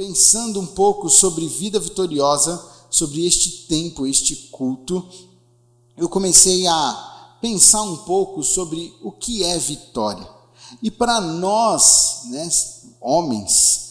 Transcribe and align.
pensando 0.00 0.58
um 0.58 0.66
pouco 0.66 1.10
sobre 1.10 1.46
vida 1.46 1.78
vitoriosa, 1.78 2.58
sobre 2.88 3.26
este 3.26 3.66
tempo, 3.66 4.06
este 4.06 4.34
culto, 4.50 5.06
eu 5.94 6.08
comecei 6.08 6.66
a 6.66 7.36
pensar 7.38 7.82
um 7.82 7.98
pouco 7.98 8.42
sobre 8.42 8.96
o 9.02 9.12
que 9.12 9.44
é 9.44 9.58
vitória. 9.58 10.26
E 10.82 10.90
para 10.90 11.20
nós, 11.20 12.22
né, 12.30 12.48
homens, 12.98 13.90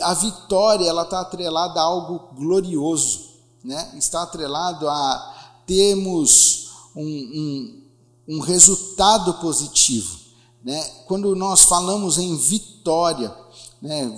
a 0.00 0.14
vitória 0.14 0.88
ela 0.88 1.02
está 1.02 1.20
atrelada 1.20 1.78
a 1.78 1.84
algo 1.84 2.34
glorioso, 2.34 3.24
né? 3.62 3.92
está 3.98 4.22
atrelado 4.22 4.88
a 4.88 5.60
termos 5.66 6.70
um, 6.96 7.02
um, 7.04 8.36
um 8.36 8.40
resultado 8.40 9.34
positivo. 9.34 10.18
Né? 10.64 10.82
Quando 11.06 11.36
nós 11.36 11.64
falamos 11.64 12.16
em 12.16 12.34
vitória, 12.34 13.43
né, 13.84 14.10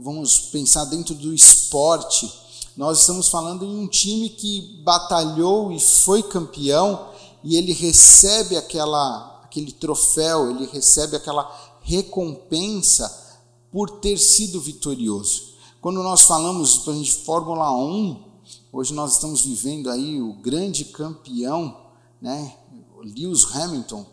vamos 0.00 0.40
pensar 0.50 0.84
dentro 0.86 1.14
do 1.14 1.32
esporte, 1.32 2.28
nós 2.76 2.98
estamos 2.98 3.28
falando 3.28 3.64
em 3.64 3.76
um 3.78 3.86
time 3.86 4.28
que 4.28 4.82
batalhou 4.82 5.70
e 5.70 5.78
foi 5.78 6.24
campeão 6.24 7.08
e 7.44 7.54
ele 7.54 7.72
recebe 7.72 8.56
aquela, 8.56 9.42
aquele 9.44 9.70
troféu, 9.70 10.50
ele 10.50 10.66
recebe 10.66 11.14
aquela 11.14 11.48
recompensa 11.82 13.38
por 13.70 14.00
ter 14.00 14.18
sido 14.18 14.60
vitorioso. 14.60 15.52
Quando 15.80 16.02
nós 16.02 16.22
falamos 16.22 16.82
de 16.84 17.12
Fórmula 17.12 17.70
1, 17.70 18.24
hoje 18.72 18.92
nós 18.92 19.12
estamos 19.12 19.42
vivendo 19.42 19.88
aí 19.88 20.20
o 20.20 20.32
grande 20.32 20.86
campeão, 20.86 21.76
né, 22.20 22.56
Lewis 23.04 23.44
Hamilton, 23.54 24.04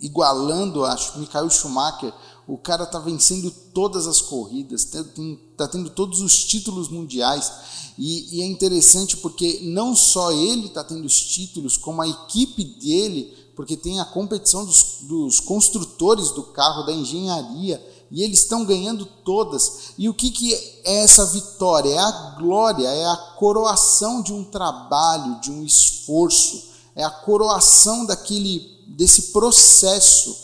igualando 0.00 0.84
a 0.84 0.96
Michael 1.16 1.50
Schumacher, 1.50 2.12
o 2.46 2.58
cara 2.58 2.84
está 2.84 2.98
vencendo 2.98 3.50
todas 3.72 4.06
as 4.06 4.20
corridas, 4.20 4.82
está 4.84 5.68
tendo 5.68 5.90
todos 5.90 6.20
os 6.20 6.44
títulos 6.44 6.88
mundiais. 6.88 7.52
E, 7.98 8.36
e 8.36 8.42
é 8.42 8.46
interessante 8.46 9.16
porque 9.16 9.60
não 9.62 9.94
só 9.94 10.32
ele 10.32 10.66
está 10.66 10.82
tendo 10.82 11.04
os 11.04 11.20
títulos, 11.20 11.76
como 11.76 12.02
a 12.02 12.08
equipe 12.08 12.64
dele, 12.64 13.32
porque 13.54 13.76
tem 13.76 14.00
a 14.00 14.04
competição 14.04 14.64
dos, 14.64 14.98
dos 15.02 15.40
construtores 15.40 16.30
do 16.30 16.42
carro, 16.42 16.84
da 16.84 16.92
engenharia, 16.92 17.84
e 18.10 18.22
eles 18.22 18.40
estão 18.40 18.64
ganhando 18.64 19.06
todas. 19.06 19.92
E 19.96 20.08
o 20.08 20.14
que, 20.14 20.30
que 20.30 20.52
é 20.52 21.02
essa 21.02 21.24
vitória? 21.26 21.90
É 21.90 21.98
a 21.98 22.36
glória, 22.38 22.88
é 22.88 23.06
a 23.06 23.16
coroação 23.38 24.22
de 24.22 24.32
um 24.32 24.44
trabalho, 24.44 25.40
de 25.40 25.50
um 25.50 25.64
esforço, 25.64 26.64
é 26.94 27.04
a 27.04 27.10
coroação 27.10 28.04
daquele 28.04 28.70
desse 28.86 29.32
processo. 29.32 30.36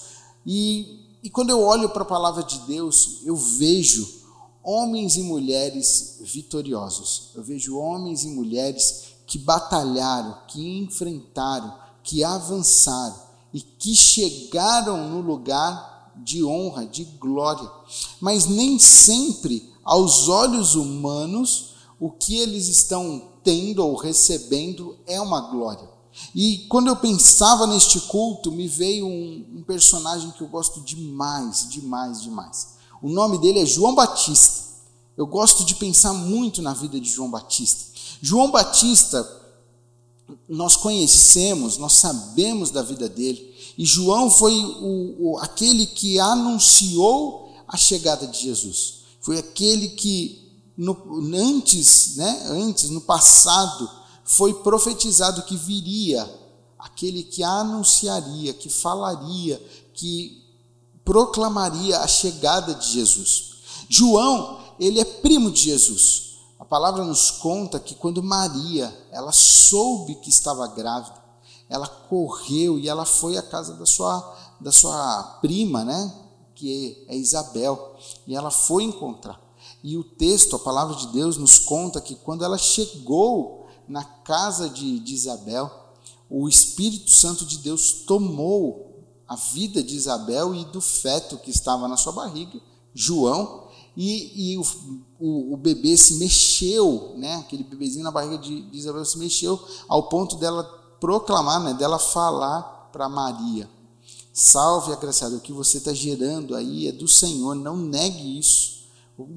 E, 0.47 1.08
e 1.23 1.29
quando 1.29 1.51
eu 1.51 1.61
olho 1.61 1.89
para 1.89 2.03
a 2.03 2.07
palavra 2.07 2.43
de 2.43 2.59
Deus, 2.61 3.21
eu 3.25 3.35
vejo 3.35 4.19
homens 4.63 5.17
e 5.17 5.23
mulheres 5.23 6.19
vitoriosos. 6.21 7.31
Eu 7.35 7.43
vejo 7.43 7.77
homens 7.77 8.25
e 8.25 8.29
mulheres 8.29 9.05
que 9.27 9.39
batalharam, 9.39 10.39
que 10.47 10.79
enfrentaram, 10.79 11.75
que 12.03 12.23
avançaram 12.23 13.17
e 13.53 13.61
que 13.61 13.95
chegaram 13.95 15.09
no 15.09 15.21
lugar 15.21 16.13
de 16.17 16.45
honra, 16.45 16.87
de 16.87 17.05
glória. 17.05 17.71
Mas 18.21 18.47
nem 18.47 18.79
sempre, 18.79 19.73
aos 19.85 20.29
olhos 20.29 20.75
humanos, 20.75 21.75
o 21.99 22.11
que 22.11 22.39
eles 22.39 22.69
estão 22.69 23.31
tendo 23.43 23.85
ou 23.85 23.97
recebendo 23.97 24.97
é 25.07 25.21
uma 25.21 25.41
glória. 25.41 25.89
E 26.35 26.67
quando 26.69 26.89
eu 26.89 26.97
pensava 26.97 27.67
neste 27.67 28.01
culto, 28.01 28.53
me 28.53 28.69
veio 28.69 29.07
um, 29.07 29.45
um 29.57 29.63
personagem 29.63 30.31
que 30.33 30.41
eu 30.41 30.49
gosto 30.49 30.81
demais, 30.81 31.69
demais, 31.69 32.23
demais. 32.23 32.79
O 33.03 33.09
nome 33.09 33.39
dele 33.39 33.61
é 33.61 33.67
João 33.67 33.95
Batista. 33.95 34.69
Eu 35.17 35.27
gosto 35.27 35.65
de 35.65 35.75
pensar 35.75 36.13
muito 36.13 36.63
na 36.63 36.73
vida 36.75 37.01
de 37.01 37.09
João 37.09 37.31
Batista. 37.31 37.87
João 38.21 38.51
Batista, 38.51 39.29
nós 40.49 40.77
conhecemos, 40.77 41.79
nós 41.79 41.95
sabemos 41.95 42.71
da 42.71 42.83
vida 42.83 43.09
dele. 43.09 43.55
E 43.77 43.85
João 43.85 44.31
foi 44.31 44.55
o, 44.55 45.17
o, 45.19 45.39
aquele 45.39 45.87
que 45.87 46.19
anunciou 46.19 47.53
a 47.67 47.77
chegada 47.77 48.27
de 48.27 48.43
Jesus. 48.43 48.99
Foi 49.21 49.39
aquele 49.39 49.89
que 49.91 50.49
no, 50.77 50.97
antes, 51.35 52.17
né, 52.17 52.47
antes, 52.51 52.89
no 52.91 53.01
passado, 53.01 53.91
foi 54.29 54.53
profetizado 54.53 55.43
que 55.45 55.57
viria, 55.57 56.31
aquele 56.79 57.23
que 57.23 57.43
anunciaria, 57.43 58.53
que 58.53 58.69
falaria, 58.69 59.59
que 59.95 60.45
proclamaria 61.03 61.99
a 62.01 62.07
chegada 62.07 62.75
de 62.75 62.93
Jesus. 62.93 63.55
João, 63.89 64.61
ele 64.79 65.01
é 65.01 65.05
primo 65.05 65.51
de 65.51 65.63
Jesus. 65.63 66.35
A 66.59 66.65
palavra 66.65 67.05
nos 67.05 67.31
conta 67.31 67.81
que 67.81 67.95
quando 67.95 68.23
Maria, 68.23 68.95
ela 69.11 69.33
soube 69.33 70.17
que 70.17 70.29
estava 70.29 70.67
grávida, 70.67 71.17
ela 71.67 71.89
correu 71.89 72.79
e 72.79 72.87
ela 72.87 73.07
foi 73.07 73.39
à 73.39 73.43
casa 73.43 73.77
da 73.77 73.87
sua, 73.87 74.37
da 74.61 74.71
sua 74.71 75.39
prima, 75.41 75.87
né? 75.87 76.15
que 76.55 77.03
é 77.09 77.17
Isabel, 77.17 77.97
e 78.27 78.37
ela 78.37 78.51
foi 78.51 78.83
encontrar. 78.85 79.41
E 79.83 79.97
o 79.97 80.05
texto, 80.05 80.55
a 80.55 80.59
palavra 80.59 80.97
de 80.97 81.07
Deus, 81.07 81.39
nos 81.39 81.59
conta 81.59 81.99
que 81.99 82.15
quando 82.15 82.45
ela 82.45 82.59
chegou 82.59 83.58
na 83.89 84.05
casa 84.05 84.69
de, 84.69 84.99
de 85.01 85.15
Isabel, 85.15 85.71
o 86.29 86.49
Espírito 86.49 87.11
Santo 87.11 87.45
de 87.47 87.59
Deus 87.59 88.05
tomou 88.07 89.07
a 89.27 89.37
vida 89.37 89.83
de 89.83 89.95
Isabel 89.95 90.55
e 90.55 90.65
do 90.67 90.81
feto 90.81 91.39
que 91.39 91.51
estava 91.51 91.89
na 91.89 91.97
sua 91.97 92.13
barriga, 92.13 92.61
João, 92.95 93.69
e, 93.97 94.53
e 94.53 94.59
o, 94.59 94.65
o, 95.19 95.55
o, 95.55 95.57
bebê 95.57 95.97
se 95.97 96.15
mexeu, 96.15 97.15
né? 97.17 97.37
aquele 97.37 97.65
bebezinho 97.65 98.05
na 98.05 98.11
barriga 98.11 98.39
de, 98.39 98.63
de 98.63 98.79
Isabel 98.79 99.05
se 99.05 99.19
mexeu 99.19 99.61
ao 99.89 100.05
ponto 100.05 100.37
dela 100.37 100.63
proclamar, 101.01 101.63
né, 101.63 101.75
dela 101.75 101.99
falar 101.99 102.63
para 102.93 103.09
Maria: 103.09 103.69
Salve, 104.33 104.93
agraciada, 104.93 105.37
o 105.37 105.41
que 105.41 105.53
você 105.53 105.79
está 105.79 105.93
gerando 105.93 106.55
aí 106.55 106.87
é 106.87 106.93
do 106.93 107.09
Senhor, 107.09 107.55
não 107.55 107.77
negue 107.77 108.39
isso. 108.39 108.78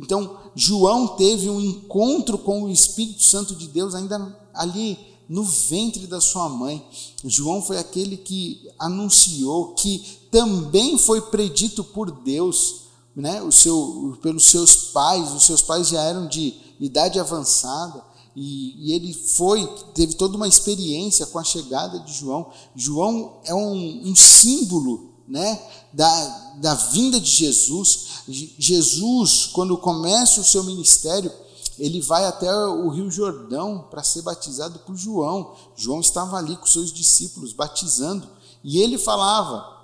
Então, 0.01 0.37
João 0.55 1.07
teve 1.09 1.49
um 1.49 1.59
encontro 1.59 2.37
com 2.37 2.63
o 2.63 2.69
Espírito 2.69 3.23
Santo 3.23 3.55
de 3.55 3.67
Deus 3.67 3.95
ainda 3.95 4.37
ali 4.53 4.97
no 5.27 5.43
ventre 5.43 6.05
da 6.07 6.19
sua 6.19 6.49
mãe. 6.49 6.85
João 7.23 7.61
foi 7.61 7.77
aquele 7.77 8.17
que 8.17 8.69
anunciou, 8.77 9.73
que 9.73 10.19
também 10.29 10.97
foi 10.97 11.21
predito 11.21 11.83
por 11.83 12.11
Deus, 12.11 12.81
né? 13.15 13.41
o 13.41 13.51
seu, 13.51 14.17
pelos 14.21 14.45
seus 14.45 14.75
pais, 14.75 15.31
os 15.31 15.43
seus 15.43 15.61
pais 15.61 15.87
já 15.87 16.01
eram 16.03 16.27
de 16.27 16.53
idade 16.79 17.19
avançada, 17.19 18.03
e, 18.35 18.89
e, 18.89 18.93
ele 18.93 19.13
foi, 19.13 19.65
teve 19.93 20.13
toda 20.13 20.37
uma 20.37 20.47
experiência 20.47 21.25
com 21.25 21.37
a 21.37 21.43
chegada 21.43 21.99
de 21.99 22.13
João. 22.13 22.49
João 22.73 23.39
é 23.43 23.53
um, 23.53 24.09
um 24.09 24.15
símbolo 24.15 25.11
né, 25.27 25.61
da, 25.93 26.53
da 26.61 26.73
vinda 26.73 27.19
de 27.19 27.29
Jesus. 27.29 28.07
Jesus, 28.27 29.47
quando 29.47 29.77
começa 29.77 30.41
o 30.41 30.45
seu 30.45 30.63
ministério, 30.63 31.31
ele 31.77 32.01
vai 32.01 32.25
até 32.25 32.53
o 32.67 32.89
Rio 32.89 33.09
Jordão 33.09 33.87
para 33.89 34.03
ser 34.03 34.21
batizado 34.21 34.79
por 34.79 34.95
João. 34.95 35.55
João 35.75 35.99
estava 35.99 36.37
ali 36.37 36.55
com 36.55 36.65
seus 36.65 36.91
discípulos 36.91 37.53
batizando, 37.53 38.27
e 38.63 38.79
ele 38.79 38.97
falava 38.97 39.79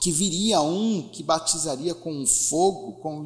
que 0.00 0.10
viria 0.10 0.60
um 0.60 1.08
que 1.12 1.22
batizaria 1.22 1.94
com 1.94 2.24
fogo, 2.26 2.92
com, 3.02 3.24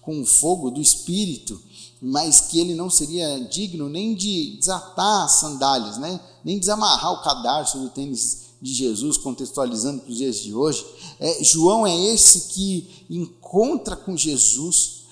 com 0.00 0.20
o 0.20 0.26
fogo 0.26 0.70
do 0.70 0.80
Espírito 0.80 1.60
mas 2.04 2.40
que 2.40 2.58
ele 2.58 2.74
não 2.74 2.90
seria 2.90 3.38
digno 3.44 3.88
nem 3.88 4.12
de 4.12 4.56
desatar 4.56 5.22
as 5.22 5.38
sandálias, 5.38 5.98
né? 5.98 6.18
nem 6.44 6.58
desamarrar 6.58 7.12
o 7.12 7.22
cadarço 7.22 7.78
do 7.78 7.90
tênis 7.90 8.41
de 8.62 8.72
Jesus, 8.72 9.16
contextualizando 9.16 10.02
para 10.02 10.12
os 10.12 10.16
dias 10.16 10.36
de 10.36 10.54
hoje. 10.54 10.86
É, 11.18 11.42
João 11.42 11.84
é 11.84 11.94
esse 12.14 12.42
que 12.54 13.04
encontra 13.10 13.96
com 13.96 14.16
Jesus 14.16 15.02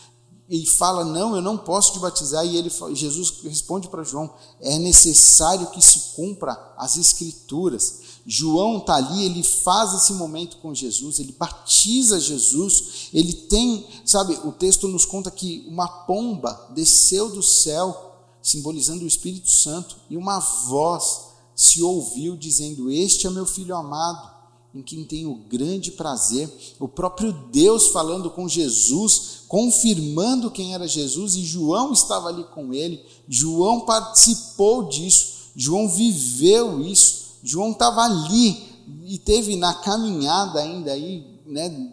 e 0.48 0.64
fala: 0.64 1.04
Não, 1.04 1.34
eu 1.34 1.42
não 1.42 1.58
posso 1.58 1.92
te 1.92 1.98
batizar. 1.98 2.46
E 2.46 2.56
ele, 2.56 2.70
Jesus 2.92 3.32
responde 3.42 3.88
para 3.88 4.04
João: 4.04 4.32
É 4.60 4.78
necessário 4.78 5.68
que 5.72 5.82
se 5.82 6.14
cumpra 6.14 6.74
as 6.78 6.96
Escrituras. 6.96 8.00
João 8.24 8.78
está 8.78 8.94
ali, 8.94 9.24
ele 9.24 9.42
faz 9.42 9.94
esse 9.94 10.12
momento 10.12 10.58
com 10.58 10.72
Jesus, 10.72 11.18
ele 11.18 11.32
batiza 11.32 12.20
Jesus, 12.20 13.08
ele 13.12 13.32
tem, 13.32 13.84
sabe, 14.04 14.38
o 14.44 14.52
texto 14.52 14.86
nos 14.86 15.06
conta 15.06 15.30
que 15.30 15.66
uma 15.66 15.88
pomba 15.88 16.68
desceu 16.74 17.30
do 17.30 17.42
céu, 17.42 18.14
simbolizando 18.40 19.04
o 19.04 19.08
Espírito 19.08 19.50
Santo, 19.50 19.96
e 20.08 20.16
uma 20.16 20.38
voz 20.38 21.29
se 21.60 21.82
ouviu 21.82 22.38
dizendo: 22.38 22.90
Este 22.90 23.26
é 23.26 23.30
meu 23.30 23.44
filho 23.44 23.76
amado, 23.76 24.30
em 24.74 24.80
quem 24.80 25.04
tenho 25.04 25.44
grande 25.46 25.90
prazer. 25.90 26.50
O 26.78 26.88
próprio 26.88 27.32
Deus 27.52 27.88
falando 27.88 28.30
com 28.30 28.48
Jesus, 28.48 29.42
confirmando 29.46 30.50
quem 30.50 30.72
era 30.72 30.88
Jesus, 30.88 31.34
e 31.34 31.44
João 31.44 31.92
estava 31.92 32.28
ali 32.28 32.44
com 32.44 32.72
ele. 32.72 33.04
João 33.28 33.80
participou 33.80 34.88
disso, 34.88 35.50
João 35.54 35.86
viveu 35.86 36.80
isso. 36.80 37.20
João 37.42 37.72
estava 37.72 38.04
ali 38.04 38.56
e 39.04 39.18
teve 39.18 39.54
na 39.54 39.74
caminhada 39.74 40.60
ainda 40.60 40.92
aí, 40.92 41.26
né, 41.44 41.92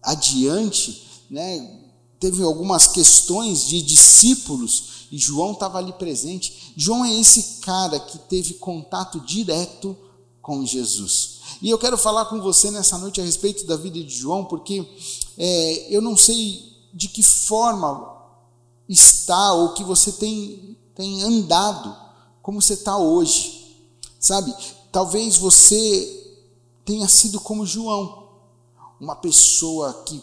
adiante, 0.00 1.02
né, 1.28 1.80
teve 2.20 2.40
algumas 2.44 2.86
questões 2.86 3.66
de 3.66 3.82
discípulos 3.82 4.91
e 5.12 5.18
João 5.18 5.52
estava 5.52 5.76
ali 5.76 5.92
presente. 5.92 6.72
João 6.74 7.04
é 7.04 7.14
esse 7.14 7.60
cara 7.60 8.00
que 8.00 8.18
teve 8.18 8.54
contato 8.54 9.20
direto 9.20 9.94
com 10.40 10.64
Jesus. 10.64 11.40
E 11.60 11.68
eu 11.68 11.78
quero 11.78 11.98
falar 11.98 12.24
com 12.24 12.40
você 12.40 12.70
nessa 12.70 12.96
noite 12.96 13.20
a 13.20 13.24
respeito 13.24 13.66
da 13.66 13.76
vida 13.76 14.02
de 14.02 14.08
João, 14.08 14.46
porque 14.46 14.88
é, 15.36 15.94
eu 15.94 16.00
não 16.00 16.16
sei 16.16 16.72
de 16.94 17.08
que 17.08 17.22
forma 17.22 18.10
está 18.88 19.52
ou 19.52 19.74
que 19.74 19.84
você 19.84 20.12
tem, 20.12 20.76
tem 20.94 21.22
andado, 21.22 21.94
como 22.42 22.60
você 22.60 22.74
está 22.74 22.96
hoje, 22.96 23.86
sabe? 24.18 24.54
Talvez 24.90 25.36
você 25.36 26.40
tenha 26.86 27.06
sido 27.06 27.38
como 27.38 27.66
João, 27.66 28.28
uma 28.98 29.14
pessoa 29.14 30.04
que 30.06 30.22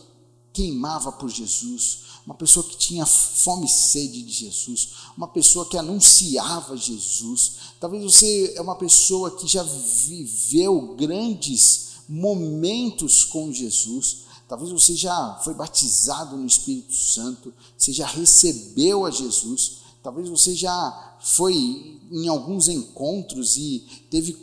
queimava 0.53 1.11
por 1.11 1.29
Jesus, 1.29 1.99
uma 2.25 2.35
pessoa 2.35 2.65
que 2.65 2.77
tinha 2.77 3.05
fome 3.05 3.65
e 3.65 3.69
sede 3.69 4.21
de 4.21 4.31
Jesus, 4.31 4.89
uma 5.17 5.27
pessoa 5.27 5.67
que 5.67 5.77
anunciava 5.77 6.77
Jesus. 6.77 7.53
Talvez 7.79 8.03
você 8.03 8.53
é 8.55 8.61
uma 8.61 8.75
pessoa 8.75 9.31
que 9.37 9.47
já 9.47 9.63
viveu 9.63 10.95
grandes 10.95 11.89
momentos 12.07 13.23
com 13.23 13.51
Jesus. 13.51 14.29
Talvez 14.47 14.71
você 14.71 14.95
já 14.95 15.39
foi 15.43 15.53
batizado 15.53 16.35
no 16.35 16.45
Espírito 16.45 16.93
Santo, 16.93 17.53
você 17.77 17.93
já 17.93 18.07
recebeu 18.07 19.05
a 19.05 19.11
Jesus. 19.11 19.77
Talvez 20.01 20.27
você 20.27 20.55
já 20.55 21.17
foi 21.19 21.99
em 22.11 22.27
alguns 22.27 22.67
encontros 22.67 23.57
e 23.57 23.85
teve 24.09 24.35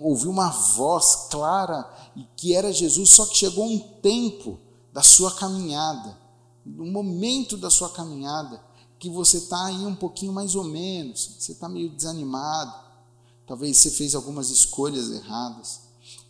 ouviu 0.00 0.30
uma 0.30 0.50
voz 0.50 1.28
clara 1.30 1.88
e 2.16 2.24
que 2.36 2.54
era 2.54 2.72
Jesus, 2.72 3.10
só 3.10 3.24
que 3.24 3.36
chegou 3.36 3.64
um 3.64 3.78
tempo 3.78 4.58
da 4.94 5.02
sua 5.02 5.32
caminhada, 5.32 6.16
um 6.64 6.90
momento 6.90 7.56
da 7.56 7.68
sua 7.68 7.90
caminhada 7.90 8.62
que 8.96 9.10
você 9.10 9.38
está 9.38 9.66
aí 9.66 9.84
um 9.84 9.94
pouquinho 9.94 10.32
mais 10.32 10.54
ou 10.54 10.62
menos, 10.62 11.36
você 11.38 11.50
está 11.50 11.68
meio 11.68 11.90
desanimado, 11.90 12.72
talvez 13.44 13.76
você 13.76 13.90
fez 13.90 14.14
algumas 14.14 14.50
escolhas 14.50 15.10
erradas, 15.10 15.80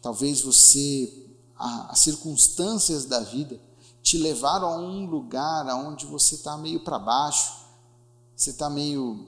talvez 0.00 0.40
você 0.40 1.20
as 1.56 2.00
circunstâncias 2.00 3.04
da 3.04 3.20
vida 3.20 3.60
te 4.02 4.18
levaram 4.18 4.66
a 4.66 4.76
um 4.76 5.06
lugar 5.06 5.66
onde 5.86 6.04
você 6.06 6.34
está 6.34 6.56
meio 6.56 6.80
para 6.80 6.98
baixo, 6.98 7.52
você 8.34 8.50
está 8.50 8.68
meio 8.68 9.26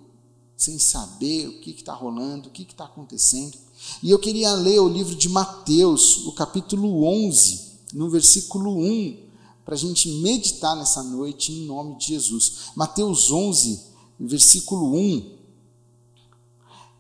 sem 0.57 0.79
saber 0.79 1.49
o 1.49 1.61
que 1.61 1.71
está 1.73 1.93
rolando, 1.93 2.49
o 2.49 2.53
que 2.53 2.63
está 2.63 2.87
acontecendo. 2.87 3.57
E 4.03 4.11
eu 4.11 4.19
queria 4.19 4.55
ler 4.55 4.81
o 4.81 4.89
livro 4.89 5.15
de 5.15 5.29
Mateus, 5.29 6.27
o 6.27 6.33
capítulo 6.33 7.05
11, 7.05 7.67
no 7.93 8.11
versículo 8.11 8.77
1, 8.77 9.26
para 9.67 9.75
a 9.75 9.79
gente 9.79 10.09
meditar 10.09 10.77
nessa 10.77 11.03
noite 11.03 11.53
em 11.53 11.67
nome 11.67 11.99
de 11.99 12.07
Jesus. 12.07 12.71
Mateus 12.77 13.33
11, 13.33 13.81
versículo 14.19 14.97
1, 14.97 15.33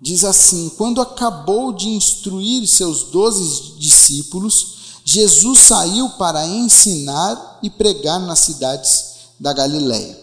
diz 0.01 0.25
assim: 0.25 0.69
Quando 0.71 1.01
acabou 1.01 1.73
de 1.73 1.89
instruir 1.89 2.67
seus 2.67 3.05
doze 3.05 3.79
discípulos, 3.79 5.01
Jesus 5.05 5.61
saiu 5.61 6.11
para 6.11 6.45
ensinar 6.45 7.61
e 7.63 7.71
pregar 7.71 8.19
nas 8.19 8.41
cidades 8.41 9.15
da 9.39 9.53
Galiléia. 9.53 10.21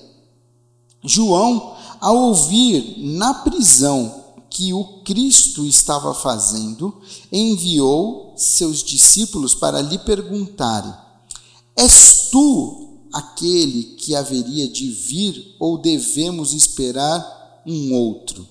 João 1.02 1.78
ao 2.02 2.18
ouvir 2.18 2.98
na 2.98 3.34
prisão 3.36 4.22
que 4.50 4.74
o 4.74 5.02
Cristo 5.06 5.66
estava 5.66 6.14
fazendo, 6.14 7.02
enviou 7.32 8.34
seus 8.36 8.84
discípulos 8.84 9.56
para 9.56 9.80
lhe 9.80 9.98
perguntarem: 9.98 10.94
És 11.76 12.30
tu 12.32 13.00
aquele 13.14 13.96
que 13.96 14.16
haveria 14.16 14.68
de 14.68 14.90
vir 14.90 15.56
ou 15.60 15.78
devemos 15.78 16.54
esperar 16.54 17.62
um 17.66 17.94
outro? 17.94 18.48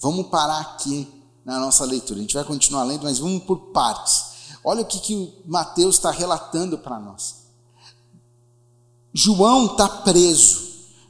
Vamos 0.00 0.26
parar 0.28 0.60
aqui 0.60 1.08
na 1.44 1.58
nossa 1.58 1.84
leitura. 1.84 2.18
A 2.18 2.22
gente 2.22 2.34
vai 2.34 2.44
continuar 2.44 2.84
lendo, 2.84 3.04
mas 3.04 3.18
vamos 3.18 3.42
por 3.44 3.56
partes. 3.72 4.34
Olha 4.62 4.82
o 4.82 4.86
que, 4.86 4.98
que 4.98 5.32
Mateus 5.44 5.96
está 5.96 6.10
relatando 6.10 6.78
para 6.78 6.98
nós. 6.98 7.44
João 9.12 9.66
está 9.66 9.88
preso, 9.88 10.64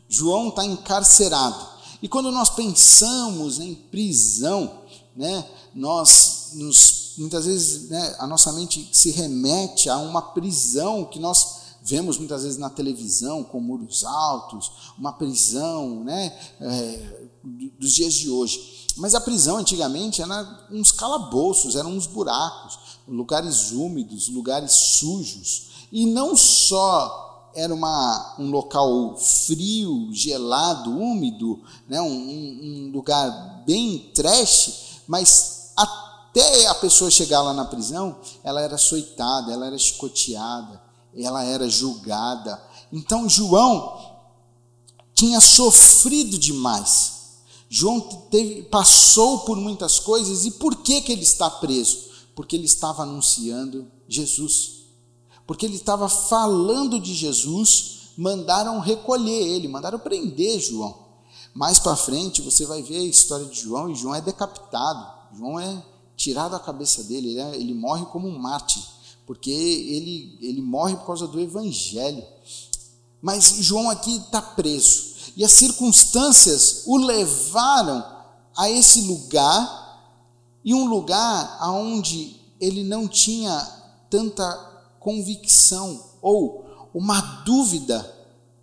João 0.08 0.48
está 0.48 0.64
encarcerado. 0.64 1.74
E 2.02 2.08
quando 2.08 2.30
nós 2.30 2.50
pensamos 2.50 3.58
em 3.58 3.74
prisão, 3.74 4.80
né, 5.16 5.48
nós 5.74 6.50
nos, 6.54 7.03
muitas 7.18 7.46
vezes 7.46 7.88
né, 7.88 8.16
a 8.18 8.26
nossa 8.26 8.52
mente 8.52 8.88
se 8.92 9.10
remete 9.10 9.88
a 9.88 9.98
uma 9.98 10.20
prisão 10.20 11.04
que 11.04 11.18
nós 11.18 11.64
vemos 11.84 12.16
muitas 12.16 12.42
vezes 12.42 12.58
na 12.58 12.70
televisão, 12.70 13.44
com 13.44 13.60
muros 13.60 14.04
altos, 14.04 14.72
uma 14.98 15.12
prisão 15.12 16.02
né, 16.02 16.34
é, 16.60 17.26
dos 17.78 17.92
dias 17.92 18.14
de 18.14 18.30
hoje. 18.30 18.86
Mas 18.96 19.14
a 19.14 19.20
prisão 19.20 19.58
antigamente 19.58 20.22
era 20.22 20.66
uns 20.70 20.90
calabouços, 20.90 21.76
eram 21.76 21.90
uns 21.90 22.06
buracos, 22.06 22.78
lugares 23.06 23.70
úmidos, 23.72 24.28
lugares 24.28 24.72
sujos. 24.72 25.68
E 25.92 26.06
não 26.06 26.34
só 26.36 27.50
era 27.54 27.72
uma, 27.72 28.34
um 28.38 28.50
local 28.50 29.16
frio, 29.16 30.08
gelado, 30.12 30.90
úmido, 30.90 31.60
né? 31.88 32.00
um, 32.00 32.06
um, 32.08 32.90
lugar 32.92 33.62
bem 33.66 34.10
trash, 34.14 35.02
mas 35.06 35.72
até 36.34 36.66
a 36.66 36.74
pessoa 36.74 37.10
chegar 37.10 37.42
lá 37.42 37.52
na 37.52 37.64
prisão, 37.64 38.18
ela 38.42 38.60
era 38.60 38.74
açoitada, 38.74 39.52
ela 39.52 39.66
era 39.66 39.78
chicoteada, 39.78 40.82
ela 41.16 41.44
era 41.44 41.68
julgada. 41.68 42.60
Então 42.92 43.28
João 43.28 44.16
tinha 45.14 45.40
sofrido 45.40 46.36
demais. 46.36 47.12
João 47.68 48.00
teve, 48.30 48.64
passou 48.64 49.40
por 49.40 49.56
muitas 49.56 49.98
coisas 49.98 50.44
e 50.44 50.50
por 50.50 50.76
que, 50.76 51.00
que 51.00 51.12
ele 51.12 51.22
está 51.22 51.48
preso? 51.48 52.10
Porque 52.34 52.56
ele 52.56 52.66
estava 52.66 53.02
anunciando 53.02 53.86
Jesus 54.08 54.84
porque 55.46 55.66
ele 55.66 55.76
estava 55.76 56.08
falando 56.08 56.98
de 56.98 57.14
Jesus, 57.14 58.10
mandaram 58.16 58.80
recolher 58.80 59.42
ele, 59.42 59.68
mandaram 59.68 59.98
prender 59.98 60.60
João. 60.60 61.04
Mais 61.54 61.78
para 61.78 61.96
frente 61.96 62.42
você 62.42 62.64
vai 62.66 62.82
ver 62.82 62.98
a 62.98 63.04
história 63.04 63.46
de 63.46 63.60
João 63.60 63.90
e 63.90 63.94
João 63.94 64.14
é 64.14 64.20
decapitado. 64.20 65.06
João 65.36 65.60
é 65.60 65.84
tirado 66.16 66.54
a 66.54 66.60
cabeça 66.60 67.02
dele, 67.04 67.30
ele, 67.30 67.40
é, 67.40 67.56
ele 67.56 67.74
morre 67.74 68.04
como 68.06 68.28
um 68.28 68.38
mártir, 68.38 68.82
porque 69.26 69.50
ele, 69.50 70.38
ele 70.40 70.62
morre 70.62 70.96
por 70.96 71.06
causa 71.06 71.26
do 71.26 71.40
evangelho. 71.40 72.24
Mas 73.20 73.56
João 73.60 73.88
aqui 73.88 74.16
está 74.16 74.42
preso 74.42 75.14
e 75.36 75.44
as 75.44 75.52
circunstâncias 75.52 76.82
o 76.86 76.96
levaram 76.96 78.04
a 78.56 78.70
esse 78.70 79.02
lugar 79.02 79.82
e 80.64 80.74
um 80.74 80.86
lugar 80.86 81.56
aonde 81.60 82.36
ele 82.60 82.84
não 82.84 83.08
tinha 83.08 83.58
tanta 84.08 84.46
convicção 85.00 86.02
ou 86.22 86.64
uma 86.94 87.20
dúvida 87.44 88.10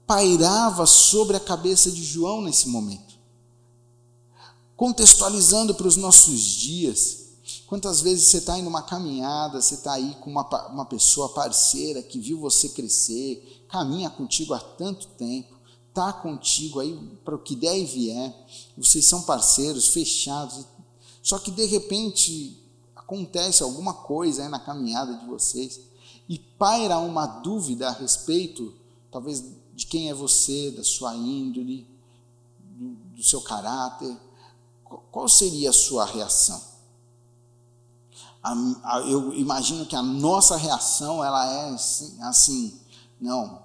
pairava 0.08 0.86
sobre 0.86 1.36
a 1.36 1.40
cabeça 1.40 1.92
de 1.92 2.04
João 2.04 2.42
nesse 2.42 2.68
momento. 2.70 3.16
Contextualizando 4.76 5.76
para 5.76 5.88
os 5.88 5.96
nossos 5.96 6.42
dias, 6.42 7.21
quantas 7.72 8.02
vezes 8.02 8.26
você 8.26 8.40
está 8.40 8.60
em 8.60 8.68
uma 8.68 8.82
caminhada, 8.82 9.62
você 9.62 9.76
está 9.76 9.94
aí 9.94 10.14
com 10.20 10.30
uma, 10.30 10.68
uma 10.68 10.84
pessoa 10.84 11.30
parceira 11.30 12.04
que 12.04 12.20
viu 12.20 12.38
você 12.38 12.68
crescer, 12.68 13.66
caminha 13.70 14.10
contigo 14.10 14.54
há 14.54 14.60
tanto 14.60 15.08
tempo, 15.08 15.56
está 15.88 16.12
contigo 16.12 16.82
aí 16.82 16.94
para 17.24 17.34
o 17.34 17.40
que 17.40 17.56
der 17.56 17.80
e 17.80 17.86
vier, 17.86 18.48
vocês 18.76 19.06
são 19.06 19.22
parceiros, 19.22 19.88
fechados, 19.88 20.66
só 21.24 21.40
que 21.40 21.50
de 21.50 21.64
repente 21.64 22.62
acontece 22.94 23.64
alguma 23.64 23.94
coisa 23.94 24.44
aí 24.44 24.50
na 24.50 24.60
caminhada 24.60 25.16
de 25.16 25.26
vocês 25.26 25.80
e 26.28 26.38
paira 26.38 26.98
uma 26.98 27.26
dúvida 27.26 27.88
a 27.88 27.94
respeito, 27.94 28.76
talvez, 29.10 29.46
de 29.74 29.86
quem 29.86 30.10
é 30.10 30.14
você, 30.14 30.72
da 30.72 30.84
sua 30.84 31.16
índole, 31.16 31.88
do, 32.60 32.90
do 33.16 33.24
seu 33.24 33.40
caráter, 33.40 34.14
qual 35.10 35.30
seria 35.30 35.70
a 35.70 35.74
sua 35.74 36.04
reação? 36.04 36.71
Eu 39.08 39.34
imagino 39.34 39.86
que 39.86 39.96
a 39.96 40.02
nossa 40.02 40.58
reação 40.58 41.24
ela 41.24 41.46
é 41.46 41.70
assim, 41.70 42.22
assim, 42.22 42.82
não, 43.20 43.62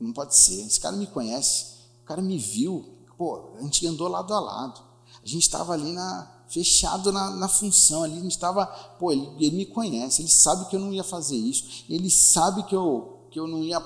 não 0.00 0.12
pode 0.12 0.36
ser. 0.36 0.66
Esse 0.66 0.80
cara 0.80 0.96
me 0.96 1.06
conhece, 1.06 1.74
o 2.02 2.06
cara 2.06 2.22
me 2.22 2.38
viu, 2.38 2.84
pô, 3.18 3.50
a 3.58 3.62
gente 3.62 3.86
andou 3.86 4.08
lado 4.08 4.32
a 4.32 4.40
lado, 4.40 4.80
a 5.22 5.26
gente 5.26 5.42
estava 5.42 5.72
ali 5.72 5.92
na, 5.92 6.36
fechado 6.48 7.12
na, 7.12 7.30
na 7.30 7.48
função 7.48 8.02
ali. 8.02 8.18
A 8.18 8.22
gente 8.22 8.32
estava, 8.32 8.66
pô, 8.98 9.12
ele, 9.12 9.28
ele, 9.38 9.56
me 9.56 9.66
conhece, 9.66 10.22
ele 10.22 10.28
sabe 10.28 10.68
que 10.68 10.76
eu 10.76 10.80
não 10.80 10.92
ia 10.92 11.04
fazer 11.04 11.36
isso, 11.36 11.84
ele 11.88 12.10
sabe 12.10 12.62
que 12.64 12.74
eu, 12.74 13.26
que 13.30 13.38
eu 13.38 13.46
não 13.46 13.62
ia, 13.62 13.80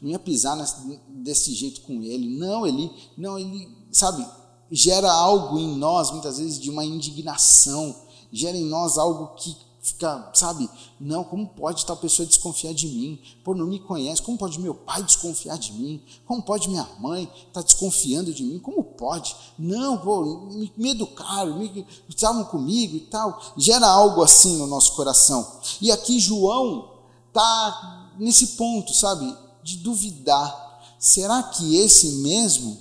não 0.00 0.10
ia 0.10 0.18
pisar 0.18 0.56
nesse, 0.56 1.00
desse 1.08 1.54
jeito 1.54 1.80
com 1.82 2.02
ele. 2.02 2.38
Não, 2.38 2.66
ele, 2.66 2.90
não, 3.16 3.38
ele, 3.38 3.68
sabe, 3.90 4.26
gera 4.70 5.10
algo 5.12 5.58
em 5.58 5.76
nós, 5.76 6.10
muitas 6.10 6.38
vezes, 6.38 6.58
de 6.58 6.70
uma 6.70 6.84
indignação, 6.84 7.94
gera 8.32 8.56
em 8.56 8.64
nós 8.64 8.96
algo 8.98 9.34
que 9.36 9.56
fica, 9.82 10.30
sabe, 10.32 10.70
não, 10.98 11.24
como 11.24 11.44
pode 11.48 11.84
tal 11.84 11.96
pessoa 11.96 12.24
desconfiar 12.24 12.72
de 12.72 12.86
mim? 12.86 13.18
Pô, 13.42 13.52
não 13.52 13.66
me 13.66 13.80
conhece, 13.80 14.22
como 14.22 14.38
pode 14.38 14.60
meu 14.60 14.74
pai 14.74 15.02
desconfiar 15.02 15.58
de 15.58 15.72
mim? 15.72 16.00
Como 16.24 16.40
pode 16.40 16.68
minha 16.68 16.88
mãe 17.00 17.24
estar 17.24 17.54
tá 17.54 17.62
desconfiando 17.62 18.32
de 18.32 18.44
mim? 18.44 18.60
Como 18.60 18.84
pode? 18.84 19.34
Não, 19.58 19.98
pô, 19.98 20.24
me, 20.52 20.72
me 20.76 20.90
educaram, 20.90 21.58
me, 21.58 21.84
estavam 22.08 22.44
comigo 22.44 22.96
e 22.96 23.00
tal. 23.00 23.40
Gera 23.56 23.88
algo 23.88 24.22
assim 24.22 24.56
no 24.56 24.68
nosso 24.68 24.94
coração. 24.94 25.60
E 25.80 25.90
aqui 25.90 26.20
João 26.20 26.88
está 27.26 28.12
nesse 28.18 28.48
ponto, 28.48 28.94
sabe, 28.94 29.36
de 29.64 29.78
duvidar. 29.78 30.70
Será 30.96 31.42
que 31.42 31.76
esse 31.76 32.06
mesmo 32.22 32.78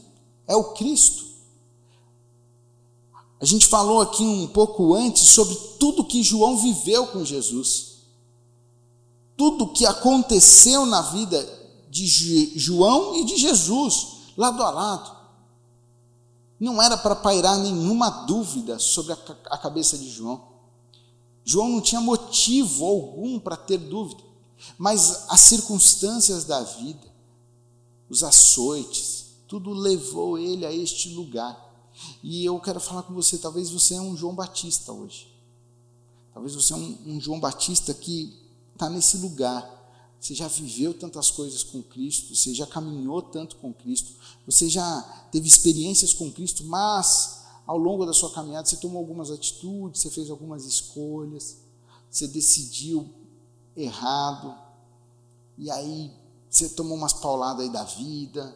é 0.47 0.55
o 0.55 0.73
Cristo? 0.73 1.30
A 3.41 3.45
gente 3.45 3.65
falou 3.65 4.01
aqui 4.01 4.21
um 4.21 4.47
pouco 4.47 4.93
antes 4.93 5.29
sobre 5.29 5.55
tudo 5.79 6.05
que 6.05 6.21
João 6.21 6.57
viveu 6.57 7.07
com 7.07 7.25
Jesus. 7.25 7.95
Tudo 9.35 9.73
que 9.73 9.83
aconteceu 9.83 10.85
na 10.85 11.01
vida 11.01 11.59
de 11.89 12.05
João 12.59 13.15
e 13.15 13.25
de 13.25 13.37
Jesus, 13.37 14.07
lado 14.37 14.61
a 14.61 14.69
lado. 14.69 15.17
Não 16.59 16.79
era 16.79 16.95
para 16.95 17.15
pairar 17.15 17.57
nenhuma 17.57 18.09
dúvida 18.09 18.77
sobre 18.77 19.13
a 19.13 19.57
cabeça 19.57 19.97
de 19.97 20.07
João. 20.07 20.43
João 21.43 21.67
não 21.67 21.81
tinha 21.81 21.99
motivo 21.99 22.85
algum 22.85 23.39
para 23.39 23.57
ter 23.57 23.79
dúvida, 23.79 24.21
mas 24.77 25.25
as 25.27 25.41
circunstâncias 25.41 26.45
da 26.45 26.61
vida, 26.61 27.11
os 28.07 28.23
açoites, 28.23 29.25
tudo 29.47 29.73
levou 29.73 30.37
ele 30.37 30.63
a 30.63 30.71
este 30.71 31.09
lugar. 31.09 31.70
E 32.23 32.45
eu 32.45 32.59
quero 32.59 32.79
falar 32.79 33.03
com 33.03 33.13
você, 33.13 33.37
talvez 33.37 33.69
você 33.69 33.95
é 33.95 34.01
um 34.01 34.15
João 34.15 34.35
Batista 34.35 34.91
hoje. 34.91 35.27
Talvez 36.33 36.55
você 36.55 36.73
é 36.73 36.75
um, 36.75 36.97
um 37.07 37.21
João 37.21 37.39
Batista 37.39 37.93
que 37.93 38.37
está 38.73 38.89
nesse 38.89 39.17
lugar. 39.17 39.79
Você 40.19 40.35
já 40.35 40.47
viveu 40.47 40.93
tantas 40.93 41.31
coisas 41.31 41.63
com 41.63 41.81
Cristo, 41.81 42.35
você 42.35 42.53
já 42.53 42.67
caminhou 42.67 43.23
tanto 43.23 43.55
com 43.55 43.73
Cristo, 43.73 44.11
você 44.45 44.69
já 44.69 45.01
teve 45.31 45.47
experiências 45.47 46.13
com 46.13 46.31
Cristo, 46.31 46.63
mas 46.63 47.41
ao 47.65 47.77
longo 47.77 48.05
da 48.05 48.13
sua 48.13 48.31
caminhada 48.31 48.67
você 48.67 48.77
tomou 48.77 48.99
algumas 48.99 49.31
atitudes, 49.31 49.99
você 49.99 50.11
fez 50.11 50.29
algumas 50.29 50.65
escolhas, 50.65 51.57
você 52.09 52.27
decidiu 52.27 53.09
errado, 53.75 54.55
e 55.57 55.71
aí 55.71 56.11
você 56.47 56.69
tomou 56.69 56.97
umas 56.97 57.13
pauladas 57.13 57.65
aí 57.65 57.71
da 57.71 57.83
vida, 57.83 58.55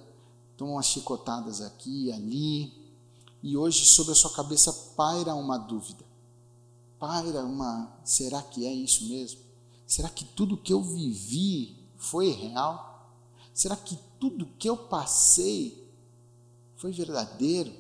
tomou 0.58 0.76
umas 0.76 0.86
chicotadas 0.86 1.62
aqui 1.62 2.12
ali, 2.12 2.72
e 3.46 3.56
hoje 3.56 3.86
sobre 3.86 4.12
a 4.12 4.16
sua 4.16 4.32
cabeça 4.32 4.74
paira 4.98 5.36
uma 5.36 5.56
dúvida. 5.60 6.04
Paira 6.98 7.46
uma, 7.46 7.96
será 8.04 8.42
que 8.42 8.66
é 8.66 8.74
isso 8.74 9.08
mesmo? 9.08 9.40
Será 9.86 10.10
que 10.10 10.26
tudo 10.26 10.58
que 10.58 10.74
eu 10.74 10.82
vivi 10.82 11.78
foi 11.96 12.32
real? 12.32 13.16
Será 13.54 13.76
que 13.76 14.00
tudo 14.20 14.50
que 14.58 14.68
eu 14.68 14.76
passei 14.76 15.88
foi 16.76 16.92
verdadeiro? 16.92 17.72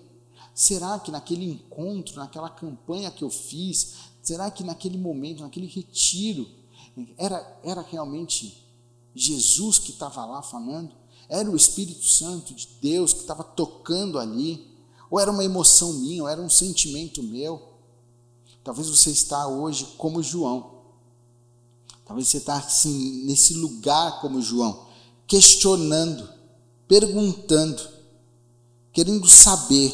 Será 0.53 1.00
que 1.00 1.10
naquele 1.10 1.50
encontro, 1.50 2.17
naquela 2.17 2.51
campanha 2.51 3.10
que 3.10 3.24
eu 3.24 3.31
fiz, 3.31 3.95
será 4.22 4.51
que 4.51 4.63
naquele 4.63 5.00
momento, 5.00 5.41
naquele 5.41 5.65
retiro, 5.65 6.48
era, 7.17 7.60
era 7.63 7.81
realmente 7.81 8.63
Jesus 9.15 9.79
que 9.79 9.89
estava 9.89 10.24
lá 10.25 10.43
falando? 10.43 10.91
Era 11.27 11.50
o 11.50 11.55
Espírito 11.55 12.05
Santo 12.05 12.53
de 12.53 12.67
Deus 12.79 13.13
que 13.13 13.22
estava 13.22 13.43
tocando 13.43 14.19
ali? 14.19 14.75
Ou 15.15 15.19
era 15.22 15.31
uma 15.31 15.45
emoção 15.45 15.93
minha, 15.93 16.24
ou 16.24 16.27
era 16.27 16.41
um 16.41 16.50
sentimento 16.50 17.24
meu. 17.24 17.69
Talvez 18.62 18.89
você 18.89 19.12
está 19.12 19.48
hoje 19.48 19.88
como 19.98 20.22
João. 20.22 20.81
Talvez 22.05 22.27
você 22.27 22.36
está 22.36 22.57
assim, 22.57 23.24
nesse 23.24 23.53
lugar 23.53 24.19
como 24.19 24.41
João, 24.41 24.88
questionando, 25.25 26.27
perguntando, 26.86 27.81
querendo 28.91 29.25
saber: 29.29 29.89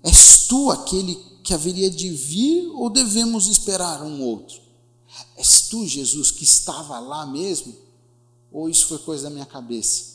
és 0.00 0.46
tu 0.46 0.70
aquele 0.70 1.16
que 1.42 1.52
haveria 1.52 1.90
de 1.90 2.10
vir 2.10 2.68
ou 2.68 2.88
devemos 2.88 3.48
esperar 3.48 4.00
um 4.00 4.22
outro? 4.22 4.60
És 5.36 5.62
tu, 5.62 5.84
Jesus, 5.84 6.30
que 6.30 6.44
estava 6.44 7.00
lá 7.00 7.26
mesmo? 7.26 7.74
Ou 8.52 8.68
isso 8.68 8.86
foi 8.86 8.98
coisa 8.98 9.24
da 9.24 9.30
minha 9.30 9.44
cabeça? 9.44 10.11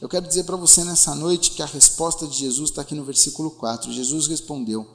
Eu 0.00 0.08
quero 0.08 0.26
dizer 0.26 0.44
para 0.44 0.56
você 0.56 0.84
nessa 0.84 1.14
noite 1.14 1.52
que 1.52 1.62
a 1.62 1.66
resposta 1.66 2.26
de 2.26 2.36
Jesus 2.36 2.70
está 2.70 2.82
aqui 2.82 2.94
no 2.94 3.04
versículo 3.04 3.50
4. 3.50 3.92
Jesus 3.92 4.26
respondeu. 4.26 4.86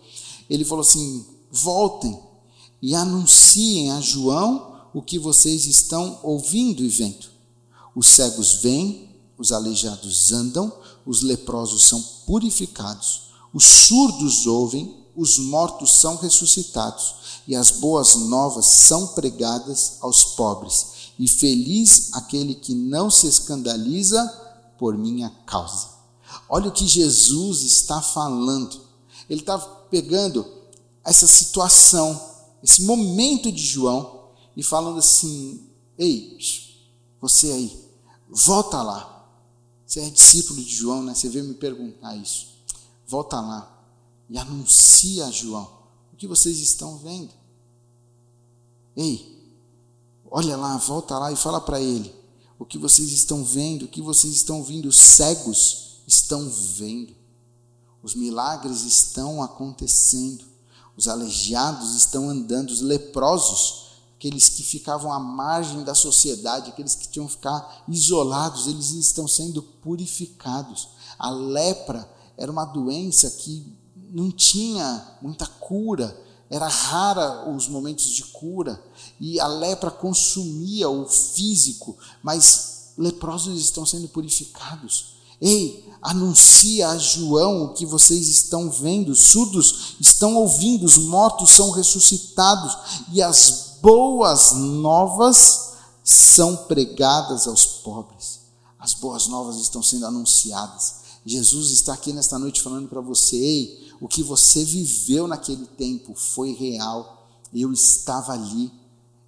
Ele 0.50 0.65
falou 0.65 0.82
assim: 0.82 1.25
voltem 1.51 2.20
e 2.82 2.96
anunciem 2.96 3.91
a 3.91 4.01
João 4.01 4.75
o 4.94 5.01
que 5.01 5.20
vocês 5.20 5.65
estão 5.65 6.20
ouvindo 6.24 6.84
e 6.84 6.88
vendo. 6.88 7.27
Os 7.96 8.08
cegos 8.08 8.56
vêm, 8.56 9.10
os 9.38 9.51
aleijados 9.51 10.32
andam, 10.32 10.72
os 11.06 11.22
leprosos 11.22 11.88
são 11.88 12.01
purificados, 12.25 13.32
os 13.53 13.65
surdos 13.65 14.46
ouvem, 14.46 15.06
os 15.15 15.38
mortos 15.38 16.00
são 16.00 16.15
ressuscitados, 16.17 17.15
e 17.48 17.56
as 17.56 17.72
boas 17.72 18.15
novas 18.15 18.67
são 18.67 19.08
pregadas 19.08 19.98
aos 20.01 20.24
pobres. 20.24 20.88
E 21.17 21.27
feliz 21.27 22.10
aquele 22.13 22.53
que 22.53 22.75
não 22.75 23.10
se 23.10 23.25
escandaliza 23.25 24.46
por 24.77 24.98
minha 24.98 25.29
causa. 25.46 25.89
Olha 26.50 26.69
o 26.69 26.72
que 26.72 26.88
Jesus 26.88 27.62
está 27.62 28.01
falando. 28.01 28.81
Ele 29.29 29.41
está 29.41 29.57
pegando 29.57 30.46
essa 31.03 31.27
situação, 31.27 32.19
esse 32.63 32.84
momento 32.84 33.51
de 33.51 33.62
João 33.62 34.29
e 34.55 34.63
falando 34.63 35.00
assim: 35.00 35.67
Ei, 35.98 36.38
você 37.22 37.51
aí, 37.51 37.89
volta 38.29 38.81
lá. 38.81 39.13
Você 39.86 40.01
é 40.01 40.10
discípulo 40.10 40.62
de 40.62 40.69
João, 40.69 41.01
né? 41.01 41.15
Você 41.15 41.29
veio 41.29 41.46
me 41.46 41.53
perguntar 41.53 42.15
isso. 42.15 42.48
Volta 43.07 43.39
lá 43.39 43.74
e 44.29 44.38
anuncia 44.38 45.25
a 45.25 45.31
João 45.31 45.77
o 46.12 46.17
que 46.17 46.27
vocês 46.27 46.57
estão 46.60 46.98
vendo. 46.98 47.34
Ei, 48.96 49.55
olha 50.29 50.57
lá, 50.57 50.75
volta 50.77 51.17
lá 51.17 51.31
e 51.31 51.36
fala 51.36 51.62
para 51.62 51.79
ele 51.79 52.16
o 52.59 52.65
que 52.65 52.77
vocês 52.77 53.11
estão 53.11 53.43
vendo, 53.43 53.85
o 53.85 53.87
que 53.87 54.01
vocês 54.01 54.33
estão 54.33 54.63
vendo, 54.63 54.87
os 54.87 54.99
cegos 54.99 56.01
estão 56.07 56.49
vendo, 56.49 57.15
os 58.01 58.15
milagres 58.15 58.83
estão 58.83 59.43
acontecendo, 59.43 60.45
os 60.95 61.07
aleijados 61.07 61.95
estão 61.95 62.29
andando, 62.29 62.71
os 62.71 62.81
leprosos, 62.81 63.87
aqueles 64.15 64.49
que 64.49 64.63
ficavam 64.63 65.13
à 65.13 65.19
margem 65.19 65.83
da 65.83 65.93
sociedade, 65.93 66.69
aqueles 66.69 66.95
que 66.95 67.07
tinham 67.07 67.27
que 67.27 67.33
ficar 67.33 67.83
isolados, 67.87 68.65
eles 68.67 68.91
estão 68.91 69.27
sendo 69.27 69.61
purificados. 69.61 70.89
A 71.19 71.29
lepra 71.29 72.09
era 72.35 72.51
uma 72.51 72.65
doença 72.65 73.29
que 73.29 73.71
não 74.09 74.31
tinha 74.31 75.17
muita 75.21 75.45
cura, 75.45 76.19
era 76.49 76.67
rara 76.67 77.49
os 77.49 77.67
momentos 77.67 78.05
de 78.05 78.23
cura 78.25 78.81
e 79.19 79.39
a 79.39 79.47
lepra 79.47 79.91
consumia 79.91 80.89
o 80.89 81.05
físico, 81.07 81.97
mas 82.23 82.93
leprosos 82.97 83.59
estão 83.61 83.85
sendo 83.85 84.07
purificados. 84.07 85.17
Ei, 85.39 85.87
anuncia 86.01 86.89
a 86.89 86.97
João 86.97 87.65
o 87.65 87.73
que 87.73 87.85
vocês 87.85 88.27
estão 88.27 88.71
vendo, 88.71 89.13
surdos 89.13 89.95
estão 89.99 90.35
ouvindo, 90.35 90.85
os 90.85 90.97
mortos 90.97 91.51
são 91.51 91.69
ressuscitados 91.71 92.75
e 93.11 93.21
as 93.21 93.77
boas 93.81 94.53
novas 94.53 95.73
são 96.03 96.55
pregadas 96.55 97.47
aos 97.47 97.65
pobres. 97.65 98.39
As 98.79 98.93
boas 98.93 99.27
novas 99.27 99.57
estão 99.57 99.83
sendo 99.83 100.05
anunciadas. 100.05 100.95
Jesus 101.25 101.71
está 101.71 101.93
aqui 101.93 102.13
nesta 102.13 102.39
noite 102.39 102.61
falando 102.61 102.87
para 102.87 103.01
você, 103.01 103.35
ei, 103.35 103.87
o 103.99 104.07
que 104.07 104.21
você 104.23 104.63
viveu 104.63 105.27
naquele 105.27 105.65
tempo 105.65 106.13
foi 106.13 106.53
real. 106.53 107.27
Eu 107.53 107.71
estava 107.73 108.33
ali. 108.33 108.71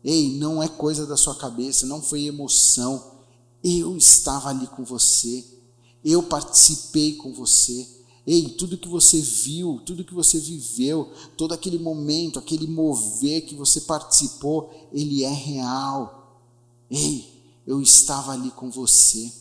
Ei, 0.03 0.37
não 0.37 0.61
é 0.61 0.67
coisa 0.67 1.05
da 1.05 1.17
sua 1.17 1.35
cabeça, 1.35 1.85
não 1.85 2.01
foi 2.01 2.25
emoção. 2.25 3.19
Eu 3.63 3.97
estava 3.97 4.49
ali 4.49 4.67
com 4.67 4.83
você. 4.83 5.45
Eu 6.03 6.23
participei 6.23 7.15
com 7.15 7.33
você. 7.33 7.87
Ei, 8.25 8.49
tudo 8.49 8.77
que 8.77 8.87
você 8.87 9.19
viu, 9.19 9.81
tudo 9.85 10.03
que 10.03 10.13
você 10.13 10.39
viveu, 10.39 11.11
todo 11.35 11.53
aquele 11.53 11.79
momento, 11.79 12.37
aquele 12.37 12.67
mover 12.67 13.45
que 13.45 13.55
você 13.55 13.81
participou, 13.81 14.71
ele 14.93 15.23
é 15.23 15.33
real. 15.33 16.39
Ei, 16.91 17.27
eu 17.65 17.81
estava 17.81 18.31
ali 18.31 18.51
com 18.51 18.69
você. 18.69 19.31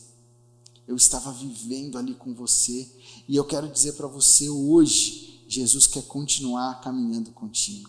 Eu 0.87 0.95
estava 0.95 1.31
vivendo 1.31 1.99
ali 1.99 2.15
com 2.15 2.33
você. 2.33 2.89
E 3.29 3.35
eu 3.35 3.45
quero 3.45 3.69
dizer 3.69 3.93
para 3.93 4.07
você 4.07 4.49
hoje: 4.49 5.43
Jesus 5.47 5.85
quer 5.85 6.01
continuar 6.01 6.81
caminhando 6.81 7.29
contigo. 7.29 7.87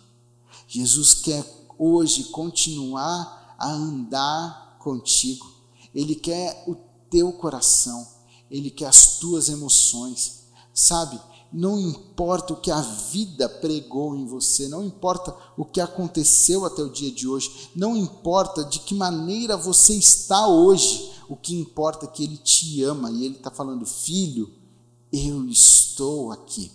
Jesus 0.68 1.14
quer 1.14 1.42
hoje 1.78 2.25
continuar 2.25 3.56
a 3.59 3.73
andar 3.73 4.76
contigo. 4.78 5.50
Ele 5.94 6.14
quer 6.14 6.62
o 6.68 6.76
teu 7.09 7.32
coração. 7.32 8.06
Ele 8.50 8.70
quer 8.70 8.88
as 8.88 9.18
tuas 9.18 9.49
emoções. 9.49 10.40
Sabe? 10.75 11.18
não 11.52 11.80
importa 11.80 12.52
o 12.52 12.61
que 12.61 12.70
a 12.70 12.80
vida 12.80 13.49
pregou 13.49 14.14
em 14.14 14.25
você, 14.25 14.68
não 14.68 14.85
importa 14.85 15.35
o 15.56 15.64
que 15.64 15.80
aconteceu 15.80 16.64
até 16.64 16.80
o 16.80 16.88
dia 16.88 17.11
de 17.11 17.26
hoje, 17.26 17.70
não 17.75 17.97
importa 17.97 18.62
de 18.62 18.78
que 18.78 18.94
maneira 18.94 19.56
você 19.56 19.94
está 19.94 20.47
hoje, 20.47 21.11
o 21.28 21.35
que 21.35 21.56
importa 21.56 22.06
é 22.06 22.09
que 22.09 22.23
Ele 22.23 22.37
te 22.37 22.85
ama 22.85 23.11
e 23.11 23.25
Ele 23.25 23.35
está 23.35 23.50
falando, 23.50 23.85
filho, 23.85 24.60
eu 25.12 25.47
estou 25.49 26.33
aqui. 26.33 26.73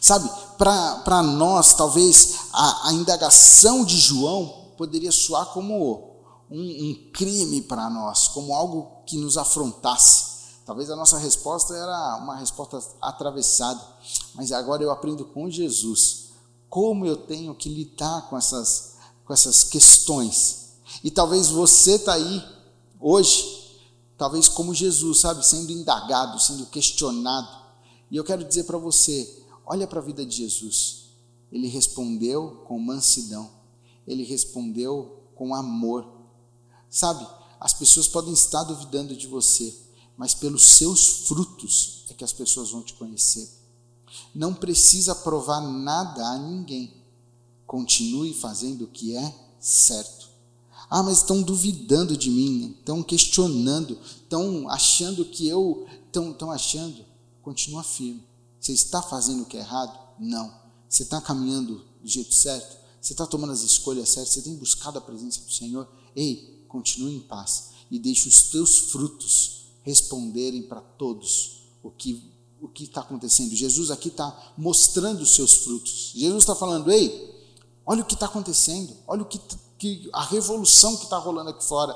Sabe, 0.00 0.28
para 0.58 1.22
nós, 1.22 1.74
talvez 1.74 2.34
a, 2.52 2.88
a, 2.88 2.92
indagação 2.92 3.84
de 3.84 3.96
João 3.96 4.72
poderia 4.76 5.10
soar 5.10 5.46
como 5.46 6.20
um, 6.50 6.60
um 6.60 7.10
crime 7.12 7.62
para 7.62 7.88
nós, 7.88 8.28
como 8.28 8.54
algo 8.54 9.02
que 9.06 9.16
nos 9.16 9.38
afrontasse. 9.38 10.34
Talvez 10.66 10.90
a 10.90 10.96
nossa 10.96 11.18
resposta 11.18 11.74
era 11.74 12.18
uma 12.22 12.36
resposta 12.36 12.82
atravessada, 13.00 13.80
mas 14.34 14.52
agora 14.52 14.82
eu 14.82 14.90
aprendo 14.90 15.24
com 15.24 15.50
Jesus 15.50 16.24
como 16.68 17.06
eu 17.06 17.16
tenho 17.16 17.54
que 17.54 17.68
lidar 17.68 18.28
com 18.28 18.36
essas, 18.36 18.96
com 19.24 19.32
essas 19.32 19.62
questões. 19.62 20.72
E 21.04 21.10
talvez 21.10 21.48
você 21.48 21.92
está 21.92 22.14
aí 22.14 22.44
hoje, 23.00 23.63
talvez 24.16 24.48
como 24.48 24.74
Jesus, 24.74 25.20
sabe, 25.20 25.46
sendo 25.46 25.72
indagado, 25.72 26.40
sendo 26.40 26.66
questionado. 26.66 27.64
E 28.10 28.16
eu 28.16 28.24
quero 28.24 28.44
dizer 28.44 28.64
para 28.64 28.78
você: 28.78 29.44
olha 29.66 29.86
para 29.86 30.00
a 30.00 30.04
vida 30.04 30.24
de 30.24 30.36
Jesus. 30.36 31.04
Ele 31.50 31.68
respondeu 31.68 32.64
com 32.66 32.78
mansidão, 32.78 33.48
ele 34.06 34.24
respondeu 34.24 35.22
com 35.34 35.54
amor. 35.54 36.06
Sabe, 36.90 37.26
as 37.60 37.72
pessoas 37.72 38.08
podem 38.08 38.32
estar 38.32 38.64
duvidando 38.64 39.16
de 39.16 39.26
você, 39.26 39.74
mas 40.16 40.34
pelos 40.34 40.66
seus 40.66 41.26
frutos 41.28 42.04
é 42.08 42.14
que 42.14 42.24
as 42.24 42.32
pessoas 42.32 42.70
vão 42.70 42.82
te 42.82 42.94
conhecer. 42.94 43.48
Não 44.34 44.54
precisa 44.54 45.14
provar 45.14 45.60
nada 45.60 46.24
a 46.26 46.38
ninguém. 46.38 46.92
Continue 47.66 48.34
fazendo 48.34 48.84
o 48.84 48.88
que 48.88 49.16
é 49.16 49.34
certo. 49.58 50.23
Ah, 50.96 51.02
mas 51.02 51.18
estão 51.18 51.42
duvidando 51.42 52.16
de 52.16 52.30
mim, 52.30 52.76
estão 52.78 53.02
questionando, 53.02 53.98
estão 54.22 54.68
achando 54.68 55.24
que 55.24 55.48
eu. 55.48 55.88
Estão, 56.06 56.30
estão 56.30 56.52
achando. 56.52 57.04
Continua 57.42 57.82
firme. 57.82 58.22
Você 58.60 58.72
está 58.72 59.02
fazendo 59.02 59.42
o 59.42 59.44
que 59.44 59.56
é 59.56 59.60
errado? 59.60 59.98
Não. 60.20 60.54
Você 60.88 61.02
está 61.02 61.20
caminhando 61.20 61.84
do 62.00 62.08
jeito 62.08 62.32
certo? 62.32 62.76
Você 63.00 63.12
está 63.12 63.26
tomando 63.26 63.52
as 63.52 63.62
escolhas 63.62 64.10
certas? 64.10 64.34
Você 64.34 64.42
tem 64.42 64.54
buscado 64.54 64.96
a 64.96 65.00
presença 65.00 65.40
do 65.40 65.50
Senhor? 65.50 65.88
Ei, 66.14 66.64
continue 66.68 67.16
em 67.16 67.20
paz 67.22 67.70
e 67.90 67.98
deixe 67.98 68.28
os 68.28 68.44
teus 68.44 68.78
frutos 68.78 69.64
responderem 69.82 70.62
para 70.62 70.80
todos 70.80 71.64
o 71.82 71.90
que 71.90 72.32
o 72.62 72.68
que 72.68 72.84
está 72.84 73.00
acontecendo. 73.00 73.52
Jesus 73.52 73.90
aqui 73.90 74.10
está 74.10 74.54
mostrando 74.56 75.22
os 75.22 75.34
seus 75.34 75.54
frutos. 75.54 76.12
Jesus 76.14 76.44
está 76.44 76.54
falando, 76.54 76.88
ei, 76.92 77.34
olha 77.84 78.02
o 78.02 78.06
que 78.06 78.14
está 78.14 78.26
acontecendo, 78.26 78.96
olha 79.08 79.22
o 79.22 79.26
que, 79.26 79.40
que 79.84 80.08
a 80.14 80.24
revolução 80.24 80.96
que 80.96 81.04
está 81.04 81.18
rolando 81.18 81.50
aqui 81.50 81.62
fora. 81.62 81.94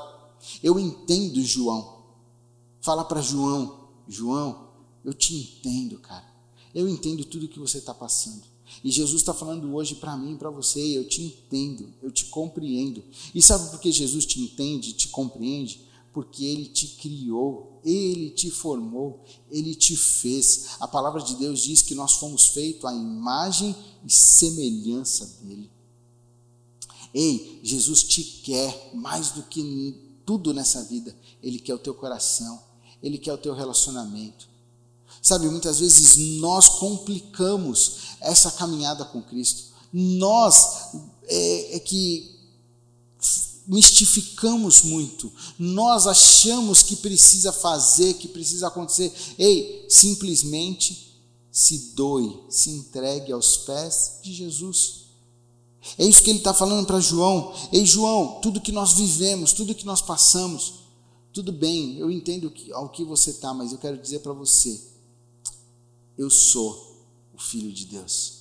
Eu 0.61 0.79
entendo, 0.79 1.41
João. 1.41 2.03
Fala 2.81 3.03
para 3.03 3.19
João, 3.19 3.89
João, 4.07 4.69
eu 5.03 5.11
te 5.11 5.35
entendo, 5.35 5.97
cara. 5.97 6.25
Eu 6.73 6.87
entendo 6.87 7.25
tudo 7.25 7.47
que 7.47 7.59
você 7.59 7.79
está 7.79 7.93
passando. 7.93 8.43
E 8.83 8.91
Jesus 8.91 9.21
está 9.21 9.33
falando 9.33 9.73
hoje 9.73 9.95
para 9.95 10.15
mim, 10.15 10.37
para 10.37 10.51
você, 10.51 10.79
eu 10.79 11.07
te 11.07 11.23
entendo, 11.23 11.91
eu 12.03 12.11
te 12.11 12.25
compreendo. 12.25 13.03
E 13.33 13.41
sabe 13.41 13.71
por 13.71 13.79
que 13.79 13.91
Jesus 13.91 14.23
te 14.23 14.39
entende, 14.39 14.93
te 14.93 15.07
compreende? 15.07 15.89
porque 16.11 16.43
Ele 16.43 16.65
te 16.65 16.87
criou, 16.87 17.79
Ele 17.85 18.31
te 18.31 18.49
formou, 18.49 19.23
Ele 19.49 19.75
te 19.75 19.95
fez. 19.95 20.71
A 20.79 20.87
palavra 20.87 21.21
de 21.21 21.35
Deus 21.35 21.61
diz 21.61 21.83
que 21.83 21.93
nós 21.93 22.15
fomos 22.15 22.47
feitos 22.47 22.85
à 22.85 22.93
imagem 22.93 23.75
e 24.03 24.11
semelhança 24.11 25.39
dEle. 25.43 25.69
Ei, 27.13 27.59
Jesus 27.63 28.03
te 28.03 28.23
quer 28.23 28.91
mais 28.93 29.31
do 29.31 29.43
que 29.43 29.95
tudo 30.25 30.53
nessa 30.53 30.83
vida. 30.83 31.15
Ele 31.41 31.59
quer 31.59 31.73
o 31.73 31.79
teu 31.79 31.93
coração, 31.93 32.61
Ele 33.01 33.17
quer 33.17 33.33
o 33.33 33.37
teu 33.37 33.53
relacionamento. 33.53 34.47
Sabe, 35.21 35.49
muitas 35.49 35.79
vezes 35.79 36.15
nós 36.39 36.69
complicamos 36.69 37.97
essa 38.21 38.51
caminhada 38.51 39.03
com 39.05 39.21
Cristo. 39.21 39.63
Nós 39.91 40.93
é, 41.27 41.75
é 41.75 41.79
que 41.79 42.37
mistificamos 43.67 44.81
muito. 44.81 45.31
Nós 45.57 46.07
achamos 46.07 46.81
que 46.81 46.95
precisa 46.95 47.51
fazer, 47.51 48.15
que 48.15 48.27
precisa 48.27 48.67
acontecer. 48.67 49.13
Ei, 49.37 49.85
simplesmente 49.87 51.09
se 51.51 51.93
doe, 51.95 52.39
se 52.49 52.71
entregue 52.71 53.31
aos 53.31 53.57
pés 53.57 54.19
de 54.23 54.33
Jesus. 54.33 55.08
É 55.97 56.05
isso 56.05 56.23
que 56.23 56.29
ele 56.29 56.39
está 56.39 56.53
falando 56.53 56.85
para 56.85 56.99
João. 56.99 57.53
Ei, 57.71 57.85
João, 57.85 58.39
tudo 58.41 58.61
que 58.61 58.71
nós 58.71 58.93
vivemos, 58.93 59.53
tudo 59.53 59.75
que 59.75 59.85
nós 59.85 60.01
passamos, 60.01 60.79
tudo 61.31 61.51
bem, 61.51 61.97
eu 61.97 62.11
entendo 62.11 62.51
ao 62.73 62.89
que 62.89 63.03
você 63.03 63.29
está, 63.29 63.53
mas 63.53 63.71
eu 63.71 63.77
quero 63.77 63.97
dizer 63.97 64.19
para 64.19 64.33
você: 64.33 64.81
eu 66.17 66.29
sou 66.29 67.05
o 67.33 67.41
Filho 67.41 67.71
de 67.71 67.85
Deus. 67.85 68.39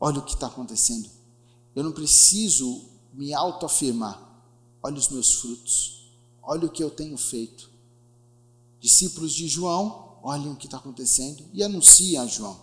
Olha 0.00 0.18
o 0.18 0.24
que 0.24 0.34
está 0.34 0.46
acontecendo. 0.46 1.08
Eu 1.74 1.84
não 1.84 1.92
preciso 1.92 2.84
me 3.12 3.34
autoafirmar 3.34 4.26
olha 4.86 4.98
os 4.98 5.08
meus 5.08 5.34
frutos, 5.34 6.12
olha 6.40 6.66
o 6.66 6.70
que 6.70 6.82
eu 6.82 6.90
tenho 6.90 7.16
feito. 7.16 7.68
Discípulos 8.80 9.32
de 9.32 9.48
João, 9.48 10.18
olhem 10.22 10.52
o 10.52 10.56
que 10.56 10.66
está 10.66 10.78
acontecendo 10.78 11.44
e 11.52 11.62
anunciem 11.62 12.18
a 12.18 12.26
João. 12.26 12.56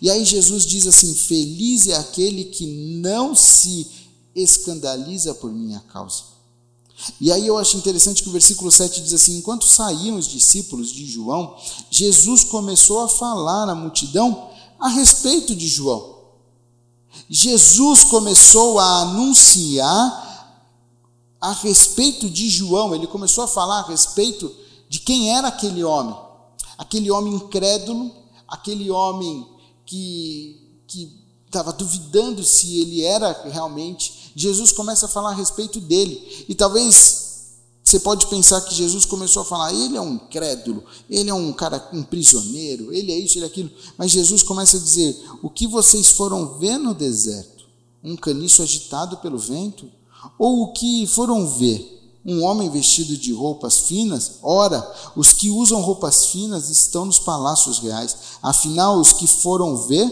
E 0.00 0.10
aí 0.10 0.24
Jesus 0.24 0.64
diz 0.64 0.86
assim: 0.86 1.14
Feliz 1.14 1.86
é 1.86 1.96
aquele 1.96 2.44
que 2.44 2.66
não 2.66 3.34
se 3.34 3.86
escandaliza 4.34 5.34
por 5.34 5.52
minha 5.52 5.80
causa. 5.80 6.30
E 7.20 7.32
aí 7.32 7.46
eu 7.46 7.56
acho 7.56 7.76
interessante 7.76 8.22
que 8.22 8.28
o 8.28 8.32
versículo 8.32 8.70
7 8.70 9.00
diz 9.02 9.14
assim: 9.14 9.38
Enquanto 9.38 9.66
saíam 9.66 10.16
os 10.16 10.28
discípulos 10.28 10.90
de 10.90 11.06
João, 11.06 11.56
Jesus 11.90 12.44
começou 12.44 13.00
a 13.00 13.08
falar 13.08 13.68
à 13.68 13.74
multidão 13.74 14.50
a 14.78 14.88
respeito 14.88 15.54
de 15.54 15.68
João. 15.68 16.18
Jesus 17.28 18.04
começou 18.04 18.78
a 18.78 19.02
anunciar 19.02 20.30
a 21.40 21.52
respeito 21.52 22.28
de 22.28 22.48
João, 22.50 22.94
ele 22.94 23.06
começou 23.06 23.44
a 23.44 23.48
falar 23.48 23.80
a 23.80 23.88
respeito 23.88 24.54
de 24.88 25.00
quem 25.00 25.34
era 25.34 25.48
aquele 25.48 25.82
homem. 25.82 26.14
Aquele 26.76 27.10
homem 27.10 27.34
incrédulo, 27.34 28.10
aquele 28.48 28.90
homem 28.90 29.46
que 29.90 31.20
estava 31.46 31.72
duvidando 31.72 32.44
se 32.44 32.80
ele 32.80 33.02
era 33.02 33.32
realmente. 33.50 34.32
Jesus 34.36 34.70
começa 34.70 35.06
a 35.06 35.08
falar 35.08 35.30
a 35.30 35.34
respeito 35.34 35.80
dele. 35.80 36.46
E 36.48 36.54
talvez 36.54 37.20
você 37.82 37.98
pode 37.98 38.28
pensar 38.28 38.60
que 38.60 38.74
Jesus 38.74 39.04
começou 39.04 39.42
a 39.42 39.44
falar, 39.44 39.74
ele 39.74 39.96
é 39.96 40.00
um 40.00 40.14
incrédulo, 40.14 40.84
ele 41.08 41.28
é 41.28 41.34
um 41.34 41.52
cara, 41.52 41.88
um 41.92 42.04
prisioneiro, 42.04 42.92
ele 42.92 43.10
é 43.10 43.18
isso, 43.18 43.36
ele 43.36 43.46
é 43.46 43.48
aquilo. 43.48 43.70
Mas 43.98 44.12
Jesus 44.12 44.44
começa 44.44 44.76
a 44.76 44.80
dizer: 44.80 45.16
o 45.42 45.50
que 45.50 45.66
vocês 45.66 46.08
foram 46.10 46.58
ver 46.58 46.78
no 46.78 46.94
deserto? 46.94 47.64
Um 48.02 48.16
caniço 48.16 48.62
agitado 48.62 49.16
pelo 49.16 49.38
vento? 49.38 49.90
Ou 50.38 50.62
o 50.62 50.72
que 50.72 51.06
foram 51.08 51.46
ver? 51.46 51.99
Um 52.24 52.42
homem 52.42 52.68
vestido 52.68 53.16
de 53.16 53.32
roupas 53.32 53.80
finas? 53.80 54.32
Ora, 54.42 54.86
os 55.16 55.32
que 55.32 55.48
usam 55.48 55.80
roupas 55.80 56.26
finas 56.26 56.68
estão 56.68 57.06
nos 57.06 57.18
palácios 57.18 57.78
reais. 57.78 58.16
Afinal, 58.42 58.98
os 58.98 59.12
que 59.12 59.26
foram 59.26 59.76
ver 59.76 60.10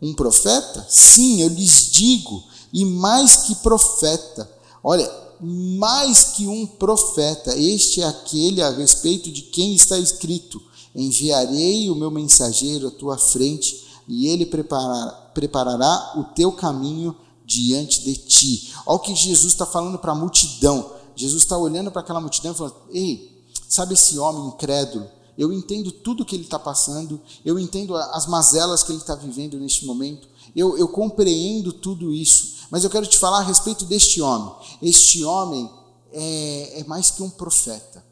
um 0.00 0.14
profeta? 0.14 0.86
Sim, 0.88 1.42
eu 1.42 1.48
lhes 1.48 1.90
digo, 1.90 2.42
e 2.72 2.84
mais 2.84 3.36
que 3.38 3.54
profeta. 3.56 4.50
Olha, 4.82 5.10
mais 5.40 6.24
que 6.24 6.46
um 6.46 6.66
profeta, 6.66 7.56
este 7.56 8.02
é 8.02 8.04
aquele 8.04 8.62
a 8.62 8.70
respeito 8.70 9.30
de 9.30 9.42
quem 9.42 9.74
está 9.74 9.98
escrito: 9.98 10.60
Enviarei 10.94 11.90
o 11.90 11.94
meu 11.94 12.10
mensageiro 12.10 12.88
à 12.88 12.90
tua 12.90 13.16
frente, 13.16 13.84
e 14.08 14.26
ele 14.26 14.46
preparará, 14.46 15.10
preparará 15.34 16.12
o 16.16 16.24
teu 16.34 16.52
caminho 16.52 17.14
diante 17.46 18.02
de 18.02 18.14
ti. 18.14 18.72
Olha 18.86 18.96
o 18.96 19.00
que 19.00 19.14
Jesus 19.14 19.52
está 19.52 19.66
falando 19.66 19.98
para 19.98 20.12
a 20.12 20.16
multidão. 20.16 20.99
Jesus 21.20 21.42
está 21.42 21.58
olhando 21.58 21.90
para 21.90 22.00
aquela 22.00 22.20
multidão 22.20 22.52
e 22.52 22.54
falando: 22.54 22.76
Ei, 22.90 23.44
sabe 23.68 23.94
esse 23.94 24.18
homem 24.18 24.46
incrédulo? 24.48 25.06
Eu 25.36 25.52
entendo 25.52 25.92
tudo 25.92 26.24
que 26.24 26.34
ele 26.34 26.44
está 26.44 26.58
passando, 26.58 27.20
eu 27.44 27.58
entendo 27.58 27.96
as 27.96 28.26
mazelas 28.26 28.82
que 28.82 28.92
ele 28.92 28.98
está 28.98 29.14
vivendo 29.14 29.58
neste 29.58 29.86
momento, 29.86 30.28
eu, 30.54 30.76
eu 30.76 30.88
compreendo 30.88 31.72
tudo 31.72 32.12
isso, 32.12 32.66
mas 32.70 32.84
eu 32.84 32.90
quero 32.90 33.06
te 33.06 33.18
falar 33.18 33.38
a 33.38 33.44
respeito 33.44 33.84
deste 33.84 34.20
homem. 34.20 34.52
Este 34.82 35.24
homem 35.24 35.70
é, 36.12 36.80
é 36.80 36.84
mais 36.84 37.10
que 37.10 37.22
um 37.22 37.30
profeta. 37.30 38.04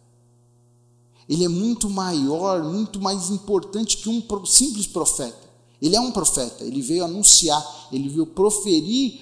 Ele 1.28 1.44
é 1.44 1.48
muito 1.48 1.90
maior, 1.90 2.62
muito 2.64 3.00
mais 3.00 3.28
importante 3.28 3.98
que 3.98 4.08
um 4.08 4.22
simples 4.46 4.86
profeta. 4.86 5.48
Ele 5.80 5.94
é 5.94 6.00
um 6.00 6.10
profeta, 6.10 6.64
ele 6.64 6.80
veio 6.80 7.04
anunciar, 7.04 7.64
ele 7.92 8.08
veio 8.08 8.26
proferir 8.26 9.20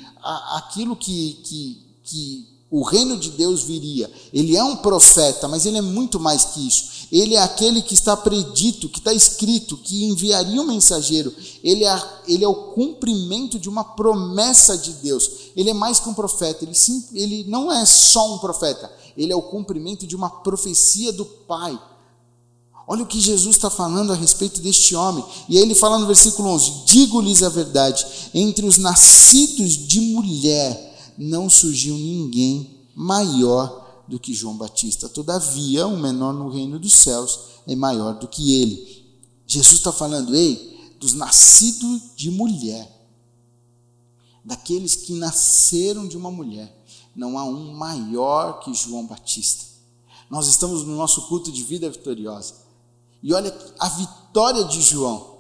aquilo 0.55 0.97
que, 0.97 1.35
que, 1.45 1.83
que 2.03 2.56
o 2.77 2.83
reino 2.83 3.17
de 3.17 3.31
Deus 3.31 3.63
viria. 3.63 4.11
Ele 4.35 4.55
é 4.55 4.63
um 4.63 4.77
profeta, 4.77 5.49
mas 5.49 5.65
ele 5.65 5.79
é 5.79 5.81
muito 5.81 6.21
mais 6.21 6.45
que 6.45 6.69
isso. 6.69 7.07
Ele 7.11 7.35
é 7.35 7.41
aquele 7.41 7.81
que 7.81 7.95
está 7.95 8.15
predito, 8.15 8.91
que 8.91 8.99
está 8.99 9.15
escrito, 9.15 9.79
que 9.79 10.05
enviaria 10.05 10.61
um 10.61 10.67
mensageiro. 10.67 11.33
Ele 11.65 11.87
é, 11.87 12.03
ele 12.29 12.45
é 12.45 12.49
o 12.49 12.73
cumprimento 12.75 13.59
de 13.59 13.67
uma 13.67 13.83
promessa 13.83 14.77
de 14.77 14.93
Deus. 14.93 15.31
Ele 15.57 15.71
é 15.71 15.73
mais 15.73 15.99
que 15.99 16.11
um 16.11 16.13
profeta. 16.13 16.67
Ele, 16.67 16.75
sim, 16.75 17.03
ele 17.15 17.45
não 17.49 17.73
é 17.73 17.87
só 17.87 18.35
um 18.35 18.39
profeta. 18.39 18.93
Ele 19.17 19.33
é 19.33 19.37
o 19.37 19.41
cumprimento 19.41 20.07
de 20.07 20.15
uma 20.15 20.29
profecia 20.29 21.15
do 21.15 21.25
Pai. 21.25 21.81
Olha 22.87 23.05
o 23.05 23.07
que 23.07 23.19
Jesus 23.19 23.57
está 23.57 23.71
falando 23.71 24.13
a 24.13 24.17
respeito 24.17 24.61
deste 24.61 24.95
homem. 24.95 25.25
E 25.49 25.57
aí 25.57 25.63
ele 25.63 25.75
fala 25.75 25.99
no 25.99 26.07
versículo 26.07 26.51
11: 26.51 26.85
Digo-lhes 26.85 27.43
a 27.43 27.49
verdade, 27.49 28.07
entre 28.35 28.67
os 28.67 28.77
nascidos 28.77 29.73
de 29.73 29.99
mulher 30.03 30.86
não 31.19 31.49
surgiu 31.49 31.95
ninguém 31.95 32.81
maior 32.95 34.05
do 34.09 34.19
que 34.19 34.35
João 34.35 34.57
Batista. 34.57 35.09
Todavia, 35.09 35.87
o 35.87 35.99
menor 35.99 36.33
no 36.33 36.49
reino 36.49 36.79
dos 36.79 36.95
céus 36.95 37.41
é 37.67 37.75
maior 37.75 38.19
do 38.19 38.29
que 38.29 38.61
ele. 38.61 39.05
Jesus 39.47 39.75
está 39.75 39.93
falando, 39.93 40.35
ei, 40.35 40.95
dos 40.99 41.13
nascidos 41.13 42.03
de 42.17 42.31
mulher, 42.31 42.91
daqueles 44.45 44.95
que 44.97 45.13
nasceram 45.13 46.07
de 46.07 46.17
uma 46.17 46.31
mulher, 46.31 46.73
não 47.15 47.39
há 47.39 47.45
um 47.45 47.73
maior 47.73 48.61
que 48.61 48.73
João 48.75 49.07
Batista. 49.07 49.65
Nós 50.31 50.47
estamos 50.47 50.85
no 50.85 50.97
nosso 50.97 51.29
culto 51.29 51.51
de 51.53 51.63
vida 51.63 51.89
vitoriosa. 51.91 52.55
E 53.23 53.33
olha 53.33 53.57
a 53.79 53.89
vitória 53.89 54.65
de 54.65 54.81
João. 54.83 55.37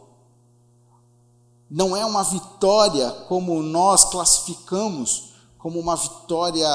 Não 1.68 1.96
é 1.96 2.04
uma 2.04 2.22
vitória 2.22 3.10
como 3.28 3.62
nós 3.62 4.04
classificamos 4.04 5.30
como 5.66 5.80
uma 5.80 5.96
vitória 5.96 6.68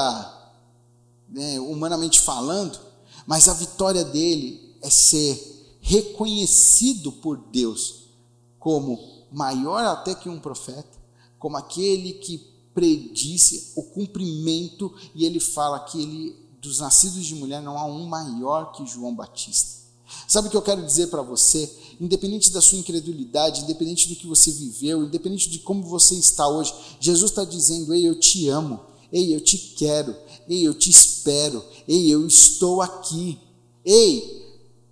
né, 1.26 1.58
humanamente 1.60 2.20
falando, 2.20 2.78
mas 3.26 3.48
a 3.48 3.54
vitória 3.54 4.04
dele 4.04 4.76
é 4.82 4.90
ser 4.90 5.78
reconhecido 5.80 7.10
por 7.10 7.38
Deus 7.38 8.10
como 8.58 8.98
maior 9.32 9.82
até 9.86 10.14
que 10.14 10.28
um 10.28 10.38
profeta, 10.38 10.98
como 11.38 11.56
aquele 11.56 12.12
que 12.12 12.36
predisse 12.74 13.72
o 13.76 13.82
cumprimento, 13.82 14.94
e 15.14 15.24
ele 15.24 15.40
fala 15.40 15.80
que 15.80 15.98
ele, 15.98 16.36
dos 16.60 16.80
nascidos 16.80 17.24
de 17.24 17.34
mulher 17.34 17.62
não 17.62 17.78
há 17.78 17.86
um 17.86 18.04
maior 18.04 18.72
que 18.72 18.84
João 18.84 19.14
Batista. 19.14 19.84
Sabe 20.28 20.48
o 20.48 20.50
que 20.50 20.56
eu 20.58 20.60
quero 20.60 20.84
dizer 20.84 21.06
para 21.06 21.22
você? 21.22 21.91
Independente 22.02 22.50
da 22.50 22.60
sua 22.60 22.78
incredulidade, 22.78 23.62
independente 23.62 24.08
do 24.08 24.16
que 24.16 24.26
você 24.26 24.50
viveu, 24.50 25.04
independente 25.04 25.48
de 25.48 25.60
como 25.60 25.84
você 25.84 26.14
está 26.16 26.48
hoje, 26.48 26.74
Jesus 27.00 27.30
está 27.30 27.44
dizendo: 27.44 27.94
Ei, 27.94 28.06
eu 28.06 28.18
te 28.18 28.48
amo, 28.48 28.80
ei, 29.12 29.34
eu 29.34 29.40
te 29.40 29.56
quero, 29.56 30.14
Ei, 30.48 30.66
eu 30.66 30.74
te 30.74 30.90
espero. 30.90 31.64
Ei, 31.86 32.12
eu 32.12 32.26
estou 32.26 32.82
aqui. 32.82 33.38
Ei, 33.84 34.42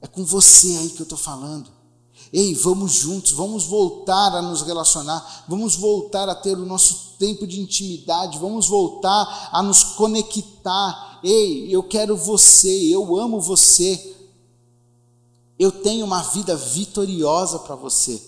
é 0.00 0.06
com 0.06 0.24
você 0.24 0.76
aí 0.76 0.90
que 0.90 1.00
eu 1.00 1.04
estou 1.04 1.18
falando. 1.18 1.70
Ei, 2.32 2.54
vamos 2.54 2.92
juntos, 2.92 3.32
vamos 3.32 3.64
voltar 3.64 4.36
a 4.36 4.42
nos 4.42 4.62
relacionar, 4.62 5.44
vamos 5.48 5.74
voltar 5.74 6.28
a 6.28 6.34
ter 6.34 6.56
o 6.56 6.64
nosso 6.64 7.16
tempo 7.18 7.44
de 7.44 7.60
intimidade, 7.60 8.38
vamos 8.38 8.68
voltar 8.68 9.48
a 9.50 9.62
nos 9.62 9.82
conectar. 9.82 11.20
Ei, 11.24 11.66
eu 11.74 11.82
quero 11.82 12.16
você, 12.16 12.70
eu 12.70 13.16
amo 13.16 13.40
você. 13.40 14.16
Eu 15.60 15.70
tenho 15.70 16.06
uma 16.06 16.22
vida 16.22 16.56
vitoriosa 16.56 17.58
para 17.58 17.74
você. 17.74 18.18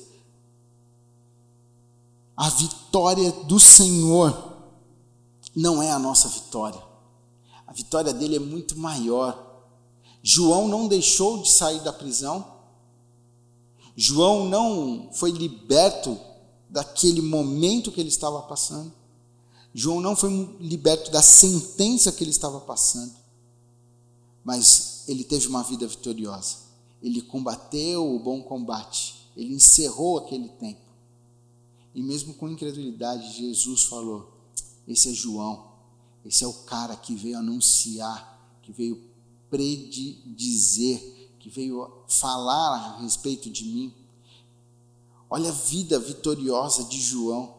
A 2.37 2.51
vitória 2.51 3.33
do 3.33 3.59
Senhor 3.59 4.53
não 5.57 5.83
é 5.83 5.91
a 5.91 5.99
nossa 5.99 6.29
vitória. 6.29 6.79
A 7.67 7.73
vitória 7.73 8.13
dele 8.13 8.37
é 8.37 8.39
muito 8.39 8.79
maior. 8.79 9.65
João 10.23 10.69
não 10.69 10.87
deixou 10.87 11.41
de 11.41 11.51
sair 11.51 11.81
da 11.81 11.91
prisão. 11.91 12.47
João 13.97 14.47
não 14.47 15.09
foi 15.15 15.31
liberto 15.31 16.21
daquele 16.69 17.23
momento 17.23 17.91
que 17.91 18.01
ele 18.01 18.11
estava 18.11 18.43
passando. 18.43 18.93
João 19.73 20.03
não 20.03 20.15
foi 20.15 20.31
liberto 20.61 21.11
da 21.11 21.23
sentença 21.23 22.13
que 22.13 22.23
ele 22.23 22.31
estava 22.31 22.61
passando. 22.61 23.15
Mas 24.45 25.05
ele 25.09 25.25
teve 25.25 25.47
uma 25.47 25.63
vida 25.63 25.87
vitoriosa. 25.89 26.62
Ele 27.03 27.21
combateu 27.21 28.15
o 28.15 28.19
bom 28.19 28.43
combate. 28.43 29.29
Ele 29.37 29.55
encerrou 29.55 30.19
aquele 30.19 30.49
tempo. 30.49 30.81
E 31.95 32.03
mesmo 32.03 32.35
com 32.35 32.49
incredulidade, 32.49 33.37
Jesus 33.37 33.83
falou: 33.85 34.33
Esse 34.87 35.11
é 35.11 35.13
João 35.13 35.73
esse 36.25 36.45
é 36.45 36.47
o 36.47 36.53
cara 36.53 36.97
que 36.97 37.15
veio 37.15 37.39
anunciar, 37.39 38.59
que 38.63 38.73
veio 38.73 39.03
predizer, 39.51 41.33
que 41.39 41.51
veio 41.51 42.05
falar 42.09 42.77
a 42.77 43.01
respeito 43.01 43.51
de 43.51 43.65
mim. 43.65 43.93
Olha 45.29 45.51
a 45.51 45.53
vida 45.53 45.99
vitoriosa 45.99 46.85
de 46.85 47.01
João. 47.01 47.55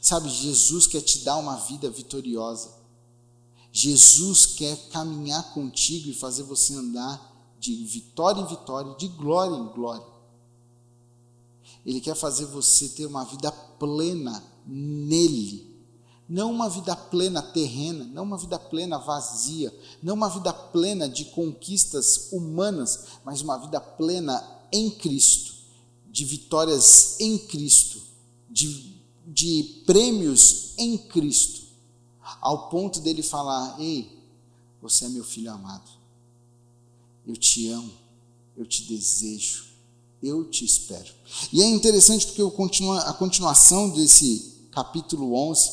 Sabe, 0.00 0.28
Jesus 0.28 0.86
quer 0.86 1.02
te 1.02 1.20
dar 1.20 1.36
uma 1.36 1.56
vida 1.56 1.90
vitoriosa. 1.90 2.72
Jesus 3.70 4.46
quer 4.46 4.76
caminhar 4.88 5.52
contigo 5.52 6.08
e 6.08 6.14
fazer 6.14 6.44
você 6.44 6.74
andar 6.74 7.32
de 7.64 7.82
vitória 7.86 8.42
em 8.42 8.46
vitória, 8.46 8.94
de 8.96 9.08
glória 9.08 9.56
em 9.56 9.68
glória. 9.68 10.06
Ele 11.84 11.98
quer 11.98 12.14
fazer 12.14 12.44
você 12.44 12.90
ter 12.90 13.06
uma 13.06 13.24
vida 13.24 13.50
plena 13.50 14.44
nele. 14.66 15.72
Não 16.28 16.50
uma 16.50 16.68
vida 16.68 16.94
plena 16.94 17.40
terrena, 17.40 18.04
não 18.04 18.22
uma 18.22 18.36
vida 18.36 18.58
plena 18.58 18.98
vazia, 18.98 19.74
não 20.02 20.14
uma 20.14 20.28
vida 20.28 20.52
plena 20.52 21.08
de 21.08 21.26
conquistas 21.26 22.28
humanas, 22.32 23.06
mas 23.24 23.40
uma 23.40 23.56
vida 23.56 23.80
plena 23.80 24.42
em 24.70 24.90
Cristo, 24.90 25.54
de 26.10 26.24
vitórias 26.24 27.18
em 27.20 27.38
Cristo, 27.38 28.00
de, 28.50 28.94
de 29.26 29.82
prêmios 29.86 30.74
em 30.76 30.96
Cristo, 30.96 31.62
ao 32.40 32.68
ponto 32.68 33.00
dele 33.00 33.22
falar: 33.22 33.78
Ei, 33.78 34.18
você 34.80 35.04
é 35.04 35.08
meu 35.08 35.24
filho 35.24 35.52
amado, 35.52 35.90
eu 37.26 37.36
te 37.36 37.68
amo, 37.68 37.92
eu 38.56 38.66
te 38.66 38.84
desejo, 38.84 39.64
eu 40.22 40.44
te 40.44 40.64
espero. 40.64 41.12
E 41.52 41.62
é 41.62 41.66
interessante 41.66 42.26
porque 42.26 42.42
a 42.42 43.12
continuação 43.12 43.90
desse 43.90 44.68
capítulo 44.70 45.34
11 45.34 45.70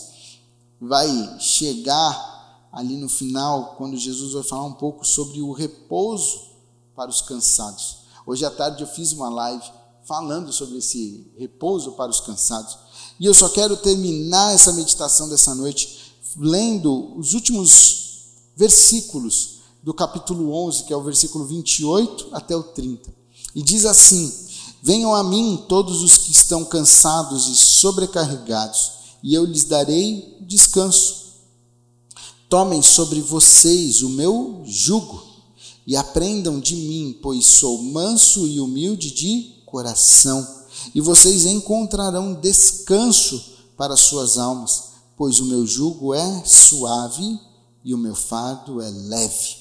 vai 0.80 1.40
chegar 1.40 2.70
ali 2.72 2.96
no 2.96 3.10
final, 3.10 3.76
quando 3.78 3.98
Jesus 3.98 4.34
vai 4.34 4.44
falar 4.44 4.66
um 4.66 4.74
pouco 4.74 5.06
sobre 5.06 5.42
o 5.42 5.52
repouso 5.52 6.52
para 6.96 7.10
os 7.10 7.22
cansados. 7.22 7.98
Hoje 8.26 8.46
à 8.46 8.52
tarde 8.52 8.82
eu 8.82 8.88
fiz 8.88 9.12
uma 9.12 9.30
live 9.30 9.64
falando 10.06 10.52
sobre 10.52 10.78
esse 10.78 11.28
repouso 11.38 11.94
para 11.94 12.10
os 12.10 12.22
cansados. 12.22 12.78
E 13.20 13.26
eu 13.26 13.34
só 13.34 13.50
quero 13.50 13.78
terminar 13.78 14.54
essa 14.54 14.74
meditação 14.74 15.28
dessa 15.30 15.54
noite 15.54 16.16
lendo 16.38 17.18
os 17.18 17.34
últimos 17.34 18.02
versículos 18.56 19.51
do 19.84 19.94
capítulo 19.94 20.54
11, 20.68 20.84
que 20.84 20.94
é 20.94 20.98
o 20.98 21.04
versículo 21.04 21.46
28 21.46 22.30
até 22.32 22.56
o 22.56 22.64
30. 22.64 23.14
E 23.56 23.64
diz 23.64 23.86
assim: 23.86 24.32
Venham 24.82 25.14
a 25.14 25.24
mim 25.24 25.66
todos 25.68 26.02
os 26.02 26.18
que 26.18 26.32
estão 26.32 26.64
cansados 26.64 27.48
e 27.48 27.56
sobrecarregados, 27.56 28.92
e 29.24 29.34
eu 29.34 29.46
lhes 29.46 29.64
darei 29.64 30.38
descanso. 30.42 31.22
Tomem 32.50 32.82
sobre 32.82 33.22
vocês 33.22 34.02
o 34.02 34.10
meu 34.10 34.62
jugo 34.66 35.24
e 35.86 35.96
aprendam 35.96 36.60
de 36.60 36.76
mim, 36.76 37.18
pois 37.22 37.46
sou 37.46 37.82
manso 37.82 38.48
e 38.48 38.60
humilde 38.60 39.12
de 39.12 39.62
coração, 39.66 40.46
e 40.94 41.02
vocês 41.02 41.46
encontrarão 41.46 42.34
descanso 42.34 43.42
para 43.78 43.96
suas 43.96 44.38
almas, 44.38 44.84
pois 45.18 45.40
o 45.40 45.46
meu 45.46 45.66
jugo 45.66 46.14
é 46.14 46.44
suave 46.46 47.40
e 47.84 47.94
o 47.94 47.98
meu 47.98 48.16
fardo 48.16 48.82
é 48.82 48.90
leve. 48.90 49.61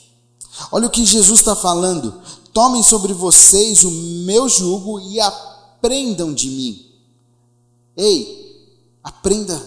Olha 0.72 0.86
o 0.86 0.90
que 0.90 1.04
Jesus 1.04 1.40
está 1.40 1.54
falando. 1.54 2.20
Tomem 2.52 2.82
sobre 2.82 3.12
vocês 3.12 3.84
o 3.84 3.90
meu 3.90 4.48
jugo 4.48 5.00
e 5.00 5.20
aprendam 5.20 6.34
de 6.34 6.50
mim. 6.50 6.86
Ei, 7.96 8.68
aprenda 9.02 9.62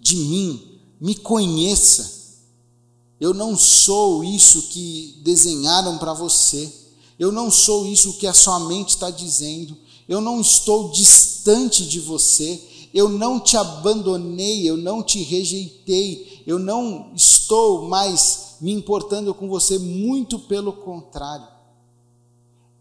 de 0.00 0.16
mim, 0.16 0.80
me 1.00 1.14
conheça. 1.14 2.20
Eu 3.20 3.34
não 3.34 3.56
sou 3.56 4.24
isso 4.24 4.62
que 4.68 5.20
desenharam 5.22 5.98
para 5.98 6.14
você. 6.14 6.72
Eu 7.18 7.30
não 7.30 7.50
sou 7.50 7.86
isso 7.86 8.14
que 8.14 8.26
a 8.26 8.32
sua 8.32 8.60
mente 8.60 8.90
está 8.90 9.10
dizendo. 9.10 9.76
Eu 10.08 10.20
não 10.20 10.40
estou 10.40 10.90
distante 10.90 11.84
de 11.84 12.00
você. 12.00 12.60
Eu 12.94 13.08
não 13.08 13.38
te 13.38 13.56
abandonei. 13.58 14.68
Eu 14.68 14.76
não 14.76 15.02
te 15.02 15.22
rejeitei. 15.22 16.42
Eu 16.46 16.58
não 16.58 17.12
estou 17.14 17.88
mais 17.88 18.49
me 18.60 18.72
importando 18.72 19.34
com 19.34 19.48
você. 19.48 19.78
Muito 19.78 20.38
pelo 20.38 20.72
contrário. 20.72 21.48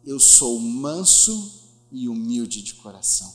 Eu 0.06 0.20
sou 0.20 0.60
manso 0.60 1.60
e 1.92 2.08
humilde 2.08 2.62
de 2.62 2.76
coração. 2.76 3.34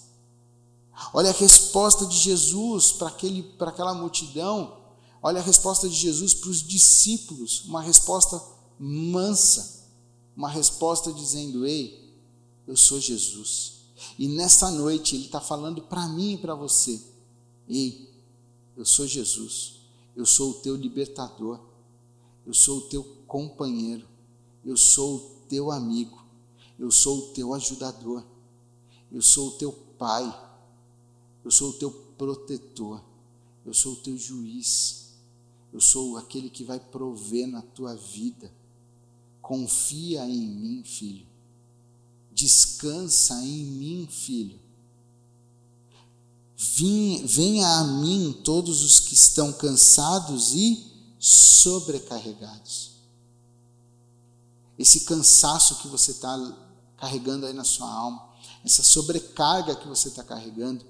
Olha 1.12 1.30
a 1.30 1.34
resposta 1.34 2.06
de 2.06 2.16
Jesus 2.16 2.92
para, 2.92 3.08
aquela 3.08 3.94
multidão. 3.94 4.78
Olha 5.22 5.40
a 5.40 5.44
resposta 5.44 5.88
de 5.88 5.94
Jesus 5.94 6.34
para 6.34 6.50
os 6.50 6.62
discípulos, 6.62 7.64
uma 7.64 7.82
resposta 7.82 8.40
mansa. 8.78 9.88
uma 10.36 10.48
resposta 10.48 11.12
dizendo: 11.12 11.66
Ei, 11.66 12.14
eu 12.66 12.76
sou 12.76 13.00
Jesus. 13.00 13.74
E 14.18 14.28
nessa 14.28 14.70
noite 14.70 15.14
Ele 15.16 15.26
está 15.26 15.40
falando 15.40 15.82
para 15.82 16.06
mim 16.08 16.34
e 16.34 16.38
para 16.38 16.54
você: 16.54 17.00
Ei, 17.68 18.10
eu 18.76 18.84
sou 18.84 19.06
Jesus. 19.06 19.80
Eu 20.16 20.26
sou 20.26 20.50
o 20.50 20.54
teu 20.54 20.76
libertador. 20.76 21.58
Eu 22.46 22.52
sou 22.52 22.78
o 22.78 22.82
teu 22.82 23.02
companheiro. 23.26 24.06
Eu 24.64 24.76
sou 24.76 25.16
o 25.16 25.20
teu 25.48 25.70
amigo. 25.70 26.24
Eu 26.78 26.90
sou 26.90 27.18
o 27.18 27.32
teu 27.32 27.54
ajudador. 27.54 28.24
Eu 29.10 29.22
sou 29.22 29.48
o 29.48 29.52
teu 29.52 29.72
pai. 29.98 30.24
Eu 31.44 31.50
sou 31.50 31.70
o 31.70 31.74
teu 31.74 31.90
protetor. 31.90 33.02
Eu 33.64 33.72
sou 33.72 33.94
o 33.94 33.96
teu 33.96 34.16
juiz. 34.16 35.14
Eu 35.72 35.80
sou 35.80 36.16
aquele 36.16 36.50
que 36.50 36.64
vai 36.64 36.78
prover 36.78 37.46
na 37.46 37.62
tua 37.62 37.94
vida. 37.94 38.52
Confia 39.42 40.26
em 40.28 40.46
mim, 40.46 40.82
filho. 40.84 41.26
Descansa 42.32 43.34
em 43.42 43.64
mim, 43.64 44.08
filho. 44.10 44.58
Venha 46.56 47.68
a 47.78 47.84
mim 47.84 48.40
todos 48.44 48.82
os 48.82 49.00
que 49.00 49.14
estão 49.14 49.52
cansados 49.52 50.54
e 50.54 50.93
sobrecarregados. 51.24 52.90
Esse 54.78 55.00
cansaço 55.00 55.76
que 55.76 55.88
você 55.88 56.10
está 56.10 56.36
carregando 56.98 57.46
aí 57.46 57.54
na 57.54 57.64
sua 57.64 57.90
alma, 57.90 58.28
essa 58.62 58.82
sobrecarga 58.82 59.74
que 59.74 59.88
você 59.88 60.08
está 60.08 60.22
carregando, 60.22 60.84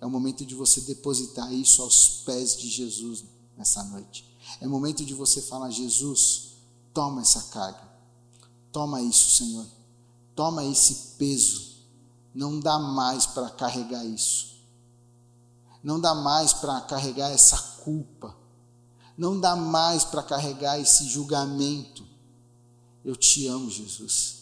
é 0.00 0.04
o 0.04 0.10
momento 0.10 0.44
de 0.44 0.56
você 0.56 0.80
depositar 0.80 1.52
isso 1.52 1.82
aos 1.82 2.22
pés 2.24 2.56
de 2.56 2.68
Jesus 2.68 3.22
nessa 3.56 3.84
noite. 3.84 4.28
É 4.60 4.66
o 4.66 4.70
momento 4.70 5.04
de 5.04 5.14
você 5.14 5.40
falar: 5.40 5.70
Jesus, 5.70 6.54
toma 6.92 7.20
essa 7.20 7.42
carga, 7.44 7.88
toma 8.72 9.00
isso, 9.00 9.36
Senhor, 9.36 9.66
toma 10.34 10.64
esse 10.64 11.14
peso. 11.16 11.76
Não 12.34 12.58
dá 12.58 12.76
mais 12.76 13.24
para 13.24 13.50
carregar 13.50 14.04
isso. 14.04 14.56
Não 15.80 16.00
dá 16.00 16.12
mais 16.12 16.52
para 16.52 16.80
carregar 16.80 17.30
essa 17.30 17.56
culpa. 17.84 18.45
Não 19.16 19.38
dá 19.38 19.56
mais 19.56 20.04
para 20.04 20.22
carregar 20.22 20.78
esse 20.78 21.08
julgamento. 21.08 22.04
Eu 23.04 23.16
te 23.16 23.46
amo, 23.46 23.70
Jesus. 23.70 24.36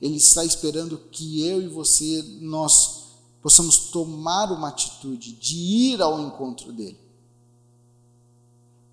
Ele 0.00 0.16
está 0.16 0.44
esperando 0.44 0.98
que 1.10 1.42
eu 1.46 1.62
e 1.62 1.68
você 1.68 2.22
nós 2.40 2.98
possamos 3.42 3.90
tomar 3.90 4.50
uma 4.52 4.68
atitude 4.68 5.32
de 5.32 5.56
ir 5.56 6.02
ao 6.02 6.20
encontro 6.20 6.72
dele. 6.72 6.98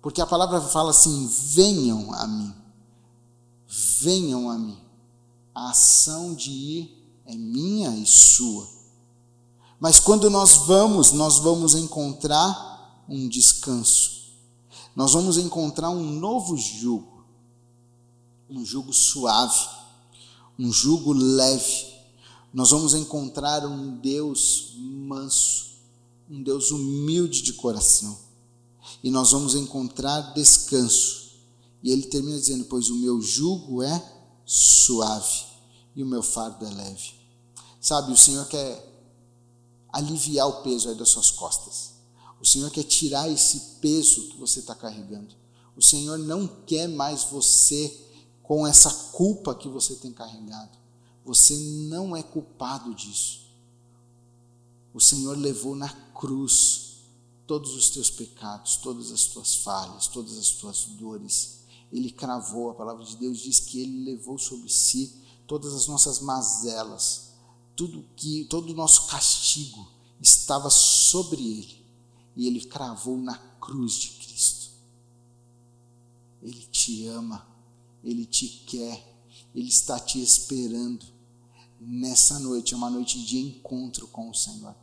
Porque 0.00 0.20
a 0.20 0.26
palavra 0.26 0.60
fala 0.60 0.90
assim: 0.90 1.28
venham 1.52 2.12
a 2.12 2.26
mim. 2.26 2.54
Venham 4.00 4.48
a 4.50 4.56
mim. 4.56 4.78
A 5.54 5.70
ação 5.70 6.34
de 6.34 6.50
ir 6.50 7.10
é 7.24 7.34
minha 7.34 7.90
e 7.96 8.06
sua. 8.06 8.68
Mas 9.80 10.00
quando 10.00 10.30
nós 10.30 10.54
vamos, 10.66 11.12
nós 11.12 11.38
vamos 11.38 11.74
encontrar 11.74 13.04
um 13.08 13.28
descanso. 13.28 14.15
Nós 14.96 15.12
vamos 15.12 15.36
encontrar 15.36 15.90
um 15.90 16.02
novo 16.02 16.56
jugo. 16.56 17.22
Um 18.48 18.64
jugo 18.64 18.94
suave, 18.94 19.68
um 20.58 20.72
jugo 20.72 21.12
leve. 21.12 21.94
Nós 22.54 22.70
vamos 22.70 22.94
encontrar 22.94 23.66
um 23.66 23.98
Deus 23.98 24.72
manso, 24.78 25.72
um 26.30 26.42
Deus 26.42 26.70
humilde 26.70 27.42
de 27.42 27.52
coração. 27.52 28.18
E 29.02 29.10
nós 29.10 29.32
vamos 29.32 29.54
encontrar 29.54 30.32
descanso. 30.32 31.32
E 31.82 31.90
ele 31.90 32.04
termina 32.04 32.38
dizendo: 32.38 32.64
Pois 32.64 32.88
o 32.88 32.96
meu 32.96 33.20
jugo 33.20 33.82
é 33.82 34.02
suave 34.46 35.44
e 35.94 36.02
o 36.02 36.06
meu 36.06 36.22
fardo 36.22 36.64
é 36.64 36.70
leve. 36.70 37.14
Sabe, 37.80 38.12
o 38.12 38.16
Senhor 38.16 38.46
quer 38.46 38.82
aliviar 39.92 40.48
o 40.48 40.62
peso 40.62 40.88
aí 40.88 40.94
das 40.94 41.10
suas 41.10 41.30
costas. 41.30 41.95
O 42.40 42.46
Senhor 42.46 42.70
quer 42.70 42.84
tirar 42.84 43.28
esse 43.28 43.78
peso 43.80 44.28
que 44.28 44.36
você 44.36 44.60
está 44.60 44.74
carregando. 44.74 45.34
O 45.76 45.82
Senhor 45.82 46.18
não 46.18 46.46
quer 46.46 46.88
mais 46.88 47.24
você 47.24 48.04
com 48.42 48.66
essa 48.66 48.90
culpa 49.12 49.54
que 49.54 49.68
você 49.68 49.94
tem 49.96 50.12
carregado. 50.12 50.78
Você 51.24 51.56
não 51.88 52.16
é 52.16 52.22
culpado 52.22 52.94
disso. 52.94 53.46
O 54.94 55.00
Senhor 55.00 55.36
levou 55.36 55.74
na 55.74 55.88
cruz 55.88 57.02
todos 57.46 57.74
os 57.74 57.90
teus 57.90 58.10
pecados, 58.10 58.76
todas 58.76 59.10
as 59.10 59.24
tuas 59.24 59.56
falhas, 59.56 60.06
todas 60.06 60.38
as 60.38 60.50
tuas 60.50 60.84
dores. 60.84 61.60
Ele 61.92 62.10
cravou, 62.10 62.70
a 62.70 62.74
palavra 62.74 63.04
de 63.04 63.16
Deus 63.16 63.38
diz 63.38 63.60
que 63.60 63.80
ele 63.80 64.04
levou 64.04 64.38
sobre 64.38 64.68
si 64.68 65.14
todas 65.46 65.74
as 65.74 65.86
nossas 65.86 66.20
mazelas 66.20 67.26
tudo 67.76 68.02
que 68.16 68.46
todo 68.46 68.70
o 68.70 68.74
nosso 68.74 69.06
castigo 69.06 69.86
estava 70.20 70.70
sobre 70.70 71.42
ele 71.42 71.85
e 72.36 72.46
ele 72.46 72.60
cravou 72.60 73.16
na 73.16 73.36
cruz 73.60 73.94
de 73.94 74.10
Cristo. 74.10 74.70
Ele 76.42 76.66
te 76.70 77.06
ama, 77.06 77.46
ele 78.04 78.26
te 78.26 78.46
quer, 78.66 79.16
ele 79.54 79.68
está 79.68 79.98
te 79.98 80.22
esperando. 80.22 81.04
Nessa 81.80 82.38
noite 82.38 82.74
é 82.74 82.76
uma 82.76 82.90
noite 82.90 83.24
de 83.24 83.38
encontro 83.38 84.06
com 84.08 84.30
o 84.30 84.34
Senhor. 84.34 84.74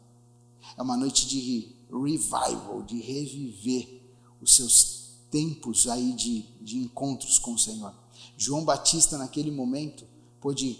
É 0.76 0.82
uma 0.82 0.98
noite 0.98 1.28
de 1.28 1.74
revival, 1.92 2.84
de 2.84 3.00
reviver 3.00 4.02
os 4.42 4.56
seus 4.56 5.04
tempos 5.30 5.88
aí 5.88 6.14
de, 6.14 6.42
de 6.62 6.78
encontros 6.78 7.38
com 7.38 7.54
o 7.54 7.60
Senhor. 7.60 7.94
João 8.38 8.66
Batista, 8.66 9.18
naquele 9.18 9.52
momento, 9.52 10.06
pôde 10.42 10.80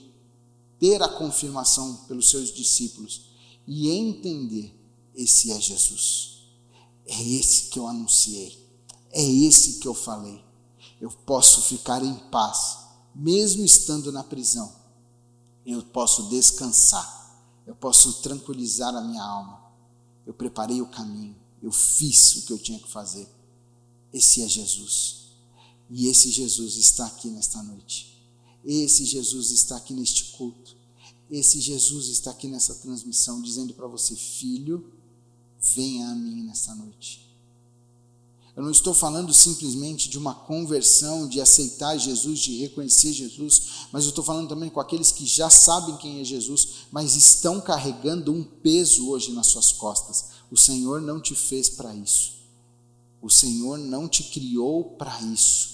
ter 0.80 1.02
a 1.02 1.08
confirmação 1.08 1.96
pelos 2.08 2.30
seus 2.30 2.52
discípulos 2.52 3.30
e 3.68 3.90
entender: 3.90 4.74
esse 5.16 5.52
é 5.52 5.60
Jesus. 5.60 6.33
É 7.06 7.22
esse 7.22 7.70
que 7.70 7.80
eu 7.80 7.88
anunciei. 7.88 8.64
É 9.12 9.24
esse 9.24 9.80
que 9.80 9.88
eu 9.88 9.94
falei. 9.94 10.44
Eu 11.00 11.12
posso 11.12 11.62
ficar 11.64 12.04
em 12.04 12.16
paz, 12.30 12.78
mesmo 13.14 13.64
estando 13.64 14.12
na 14.12 14.24
prisão. 14.24 14.74
Eu 15.66 15.84
posso 15.84 16.30
descansar. 16.30 17.22
Eu 17.66 17.76
posso 17.76 18.22
tranquilizar 18.22 18.96
a 18.96 19.02
minha 19.02 19.24
alma. 19.24 19.62
Eu 20.26 20.34
preparei 20.34 20.82
o 20.82 20.88
caminho. 20.88 21.36
Eu 21.62 21.72
fiz 21.72 22.36
o 22.36 22.42
que 22.44 22.54
eu 22.54 22.60
tinha 22.60 22.80
que 22.80 22.90
fazer. 22.90 23.28
Esse 24.12 24.42
é 24.42 24.48
Jesus. 24.48 25.24
E 25.90 26.08
esse 26.08 26.32
Jesus 26.32 26.76
está 26.76 27.06
aqui 27.06 27.30
nesta 27.30 27.62
noite. 27.62 28.22
Esse 28.64 29.06
Jesus 29.06 29.52
está 29.52 29.78
aqui 29.78 29.94
neste 29.94 30.26
culto. 30.32 30.76
Esse 31.30 31.60
Jesus 31.60 32.08
está 32.08 32.32
aqui 32.32 32.48
nessa 32.48 32.76
transmissão 32.76 33.42
dizendo 33.42 33.74
para 33.74 33.88
você, 33.88 34.16
filho, 34.16 34.92
venha 35.64 36.10
a 36.10 36.16
mim 36.16 36.44
nesta 36.44 36.76
noite. 36.76 37.24
Eu 38.56 38.62
não 38.62 38.70
estou 38.70 38.94
falando 38.94 39.34
simplesmente 39.34 40.08
de 40.10 40.18
uma 40.20 40.36
conversão, 40.36 41.28
de 41.28 41.42
aceitar 41.42 41.98
Jesus, 41.98 42.40
de 42.40 42.60
reconhecer 42.60 43.12
Jesus, 43.12 43.88
mas 43.92 44.04
eu 44.04 44.10
estou 44.10 44.24
falando 44.24 44.50
também 44.50 44.70
com 44.70 44.80
aqueles 44.80 45.12
que 45.12 45.26
já 45.26 45.50
sabem 45.50 45.98
quem 45.98 46.20
é 46.20 46.24
Jesus, 46.24 46.86
mas 46.92 47.16
estão 47.16 47.60
carregando 47.60 48.32
um 48.32 48.44
peso 48.44 49.10
hoje 49.10 49.32
nas 49.32 49.48
suas 49.48 49.72
costas. 49.72 50.26
O 50.52 50.58
Senhor 50.58 51.02
não 51.02 51.20
te 51.20 51.34
fez 51.34 51.70
para 51.70 51.96
isso. 51.96 52.34
O 53.22 53.30
Senhor 53.30 53.80
não 53.80 54.08
te 54.08 54.24
criou 54.26 54.84
para 54.84 55.20
isso. 55.24 55.74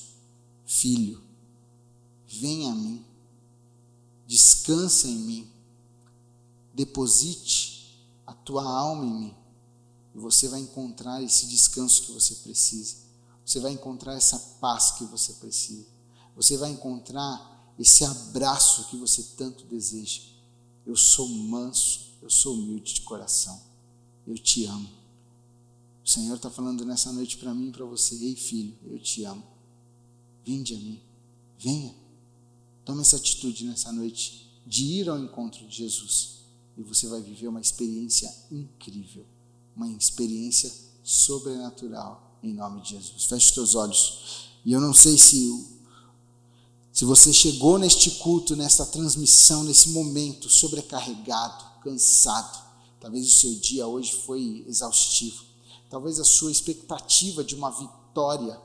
Filho, 0.66 1.22
Vem 2.32 2.70
a 2.70 2.76
mim, 2.76 3.04
descansa 4.28 5.08
em 5.08 5.18
mim, 5.18 5.52
deposite 6.76 8.00
a 8.26 8.34
tua 8.34 8.64
alma 8.64 9.04
em 9.04 9.14
mim, 9.14 9.36
e 10.14 10.18
você 10.18 10.48
vai 10.48 10.60
encontrar 10.60 11.22
esse 11.22 11.46
descanso 11.48 12.04
que 12.04 12.12
você 12.12 12.36
precisa, 12.36 12.98
você 13.46 13.60
vai 13.60 13.72
encontrar 13.72 14.16
essa 14.16 14.38
paz 14.60 14.92
que 14.92 15.06
você 15.06 15.34
precisa, 15.34 15.86
você 16.36 16.58
vai 16.58 16.72
encontrar 16.72 17.74
esse 17.78 18.04
abraço 18.04 18.88
que 18.90 18.98
você 18.98 19.24
tanto 19.38 19.66
deseja. 19.66 20.22
Eu 20.86 20.96
sou 20.96 21.28
manso, 21.28 22.12
eu 22.22 22.30
sou 22.30 22.56
humilde 22.56 22.96
de 22.96 23.02
coração, 23.02 23.60
eu 24.28 24.38
te 24.38 24.66
amo. 24.66 24.90
O 26.04 26.10
Senhor 26.10 26.36
está 26.36 26.50
falando 26.50 26.84
nessa 26.86 27.12
noite 27.12 27.38
para 27.38 27.54
mim 27.54 27.70
e 27.70 27.72
para 27.72 27.86
você: 27.86 28.16
Ei, 28.16 28.36
filho, 28.36 28.76
eu 28.86 29.00
te 29.00 29.24
amo. 29.24 29.44
Vinde 30.44 30.74
a 30.74 30.78
mim, 30.78 31.00
venha. 31.58 31.96
Tome 32.84 33.02
essa 33.02 33.18
atitude 33.18 33.66
nessa 33.66 33.92
noite 33.92 34.50
de 34.66 34.84
ir 34.86 35.10
ao 35.10 35.20
encontro 35.20 35.68
de 35.68 35.76
Jesus 35.76 36.40
e 36.78 36.82
você 36.82 37.08
vai 37.08 37.22
viver 37.22 37.48
uma 37.48 37.60
experiência 37.60 38.34
incrível, 38.50 39.26
uma 39.80 39.90
experiência 39.90 40.70
sobrenatural 41.02 42.38
em 42.44 42.54
nome 42.54 42.82
de 42.82 42.90
Jesus. 42.90 43.26
Feche 43.26 43.48
os 43.48 43.52
teus 43.54 43.76
olhos. 43.76 44.50
E 44.66 44.74
eu 44.74 44.82
não 44.82 44.94
sei 44.94 45.18
se 45.18 45.80
se 46.92 47.06
você 47.06 47.32
chegou 47.32 47.78
neste 47.78 48.12
culto, 48.12 48.58
nesta 48.58 48.86
transmissão, 48.86 49.64
nesse 49.64 49.90
momento 49.90 50.50
sobrecarregado, 50.50 51.64
cansado, 51.82 52.62
talvez 53.00 53.26
o 53.26 53.40
seu 53.40 53.56
dia 53.56 53.88
hoje 53.88 54.14
foi 54.26 54.66
exaustivo. 54.68 55.46
Talvez 55.90 56.20
a 56.20 56.26
sua 56.26 56.52
expectativa 56.52 57.42
de 57.42 57.56
uma 57.56 57.70
vitória 57.70 58.60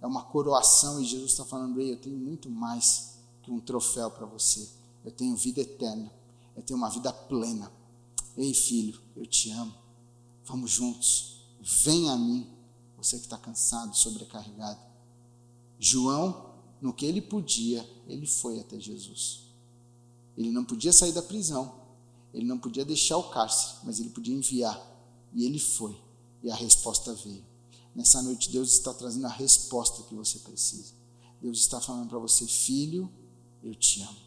é 0.00 0.06
uma 0.06 0.22
coroação 0.22 1.00
e 1.00 1.04
Jesus 1.04 1.32
está 1.32 1.44
falando: 1.44 1.80
Ei, 1.80 1.92
eu 1.92 1.96
tenho 1.96 2.16
muito 2.16 2.48
mais 2.48 3.16
que 3.42 3.50
um 3.50 3.58
troféu 3.58 4.08
para 4.10 4.26
você. 4.26 4.68
Eu 5.04 5.10
tenho 5.10 5.34
vida 5.34 5.60
eterna. 5.60 6.12
Eu 6.56 6.62
tenho 6.62 6.78
uma 6.78 6.90
vida 6.90 7.12
plena. 7.12 7.72
Ei, 8.36 8.54
filho, 8.54 9.00
eu 9.16 9.26
te 9.26 9.50
amo. 9.50 9.74
Vamos 10.50 10.72
juntos. 10.72 11.36
Vem 11.60 12.10
a 12.10 12.16
mim, 12.16 12.44
você 12.96 13.16
que 13.16 13.22
está 13.22 13.38
cansado, 13.38 13.96
sobrecarregado. 13.96 14.80
João, 15.78 16.54
no 16.82 16.92
que 16.92 17.06
ele 17.06 17.22
podia, 17.22 17.88
ele 18.08 18.26
foi 18.26 18.58
até 18.58 18.80
Jesus. 18.80 19.42
Ele 20.36 20.50
não 20.50 20.64
podia 20.64 20.92
sair 20.92 21.12
da 21.12 21.22
prisão, 21.22 21.72
ele 22.34 22.44
não 22.44 22.58
podia 22.58 22.84
deixar 22.84 23.16
o 23.16 23.30
cárcere, 23.30 23.78
mas 23.84 24.00
ele 24.00 24.10
podia 24.10 24.34
enviar. 24.34 24.76
E 25.32 25.44
ele 25.44 25.60
foi. 25.60 25.96
E 26.42 26.50
a 26.50 26.54
resposta 26.56 27.14
veio. 27.14 27.46
Nessa 27.94 28.20
noite, 28.20 28.50
Deus 28.50 28.72
está 28.72 28.92
trazendo 28.92 29.26
a 29.26 29.30
resposta 29.30 30.02
que 30.02 30.16
você 30.16 30.40
precisa. 30.40 30.94
Deus 31.40 31.60
está 31.60 31.80
falando 31.80 32.08
para 32.08 32.18
você, 32.18 32.44
filho, 32.44 33.08
eu 33.62 33.72
te 33.72 34.02
amo. 34.02 34.18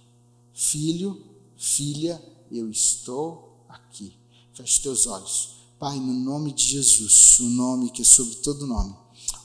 Filho, 0.54 1.22
filha, 1.58 2.24
eu 2.50 2.70
estou 2.70 3.66
aqui. 3.68 4.16
Feche 4.54 4.82
teus 4.82 5.06
olhos. 5.06 5.63
Pai, 5.84 6.00
no 6.00 6.14
nome 6.14 6.54
de 6.54 6.64
Jesus, 6.64 7.42
o 7.42 7.44
nome 7.44 7.90
que 7.90 8.04
é 8.04 8.06
sobre 8.06 8.36
todo 8.36 8.66
nome. 8.66 8.96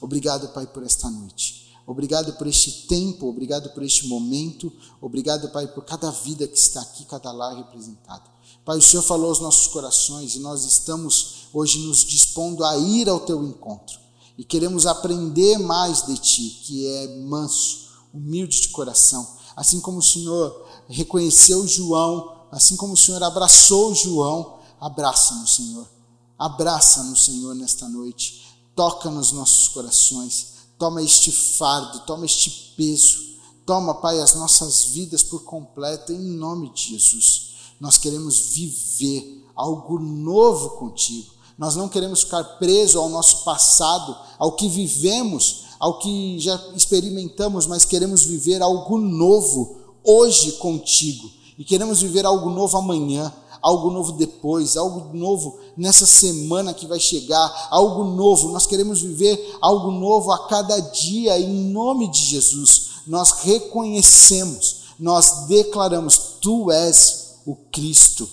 Obrigado, 0.01 0.47
Pai, 0.51 0.69
por 0.69 0.85
esta 0.85 1.11
noite. 1.11 1.69
Obrigado 1.85 2.33
por 2.35 2.47
este 2.47 2.87
tempo, 2.87 3.27
obrigado 3.27 3.71
por 3.71 3.83
este 3.83 4.07
momento, 4.07 4.73
obrigado, 5.01 5.49
Pai, 5.49 5.67
por 5.67 5.85
cada 5.85 6.13
vida 6.13 6.47
que 6.47 6.57
está 6.57 6.81
aqui, 6.81 7.05
cada 7.07 7.33
lar 7.33 7.57
representado. 7.57 8.31
Pai, 8.65 8.79
o 8.79 8.83
Senhor 8.83 9.03
falou 9.03 9.31
aos 9.31 9.41
nossos 9.41 9.67
corações 9.67 10.37
e 10.37 10.39
nós 10.39 10.65
estamos 10.65 11.49
hoje 11.53 11.81
nos 11.81 12.05
dispondo 12.05 12.63
a 12.65 12.79
ir 12.79 13.09
ao 13.09 13.19
teu 13.19 13.43
encontro 13.43 13.99
e 14.39 14.45
queremos 14.45 14.87
aprender 14.87 15.59
mais 15.59 16.07
de 16.07 16.17
ti, 16.19 16.61
que 16.63 16.87
é 16.87 17.17
manso, 17.17 17.89
humilde 18.15 18.61
de 18.61 18.69
coração, 18.69 19.27
assim 19.57 19.81
como 19.81 19.99
o 19.99 20.03
Senhor 20.03 20.69
reconheceu 20.87 21.67
João, 21.67 22.47
assim 22.53 22.77
como 22.77 22.93
o 22.93 22.97
Senhor 22.97 23.25
abraçou 23.25 23.93
João, 23.93 24.61
abraça-nos, 24.79 25.57
Senhor. 25.57 25.98
Abraça-nos, 26.39 27.25
Senhor, 27.25 27.55
nesta 27.55 27.89
noite. 27.89 28.47
Toca 28.75 29.11
nos 29.11 29.33
nossos 29.33 29.69
corações 29.69 30.59
Toma 30.79 31.03
este 31.03 31.33
fardo, 31.33 32.01
toma 32.01 32.25
este 32.25 32.73
peso. 32.77 33.27
Toma, 33.67 33.95
Pai, 33.95 34.21
as 34.21 34.35
nossas 34.35 34.85
vidas 34.85 35.23
por 35.25 35.43
completo, 35.43 36.13
em 36.13 36.21
nome 36.21 36.71
de 36.71 36.93
Jesus. 36.93 37.49
Nós 37.81 37.99
queremos 37.99 38.39
viver 38.39 39.45
algo 39.57 39.99
novo 39.99 40.71
contigo. 40.79 41.33
Nós 41.59 41.75
não 41.75 41.89
queremos 41.89 42.23
ficar 42.23 42.45
presos 42.59 42.95
ao 42.95 43.09
nosso 43.09 43.43
passado, 43.43 44.17
ao 44.39 44.53
que 44.53 44.69
vivemos, 44.69 45.65
ao 45.81 45.99
que 45.99 46.39
já 46.39 46.55
experimentamos, 46.77 47.67
mas 47.67 47.85
queremos 47.85 48.25
viver 48.25 48.63
algo 48.63 48.97
novo 48.97 49.77
hoje 50.05 50.53
contigo. 50.53 51.29
E 51.59 51.65
queremos 51.65 52.01
viver 52.01 52.25
algo 52.25 52.49
novo 52.49 52.79
amanhã 52.79 53.35
algo 53.63 53.91
novo 53.91 54.13
depois, 54.13 54.77
algo 54.77 55.17
novo 55.17 55.59
nessa 55.77 56.07
semana 56.07 56.75
que 56.75 56.87
vai 56.87 56.99
chegar, 56.99 57.69
algo 57.71 58.05
novo. 58.05 58.51
Nós 58.51 58.67
queremos 58.67 59.01
viver 59.01 59.57
algo 59.61 59.91
novo 59.91 60.33
a 60.33 60.47
cada 60.47 60.79
dia, 60.81 61.39
em 61.39 61.71
nome 61.71 62.11
de 62.11 62.19
Jesus. 62.19 62.89
Nós 63.07 63.33
reconhecemos, 63.43 64.83
nós 64.99 65.47
declaramos: 65.47 66.19
Tu 66.41 66.71
és 66.71 67.37
o 67.47 67.55
Cristo, 67.55 68.29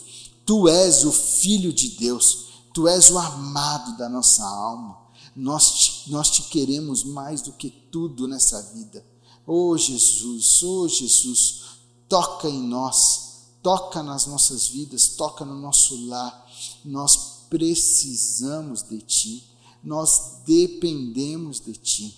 Tu 0.46 0.68
és 0.68 1.06
o 1.06 1.12
Filho 1.12 1.72
de 1.72 1.90
Deus, 1.90 2.46
Tu 2.74 2.88
és 2.88 3.10
o 3.10 3.18
amado 3.18 3.98
da 3.98 4.10
nossa 4.10 4.44
alma. 4.44 4.98
Nós 5.36 5.72
te, 5.72 6.12
nós 6.12 6.30
te 6.30 6.44
queremos 6.44 7.04
mais 7.04 7.42
do 7.42 7.52
que 7.52 7.70
tudo 7.70 8.28
nessa 8.28 8.62
vida. 8.74 9.06
Oh 9.46 9.78
Jesus, 9.78 10.64
oh 10.64 10.88
Jesus, 10.88 11.62
toca 12.08 12.50
em 12.50 12.62
nós 12.62 13.25
toca 13.66 14.04
nas 14.04 14.28
nossas 14.28 14.68
vidas, 14.68 15.08
toca 15.08 15.44
no 15.44 15.60
nosso 15.60 16.06
lar. 16.06 16.48
Nós 16.86 17.46
precisamos 17.50 18.84
de 18.84 19.02
Ti, 19.02 19.44
nós 19.84 20.44
dependemos 20.46 21.60
de 21.60 21.74
Ti. 21.74 22.16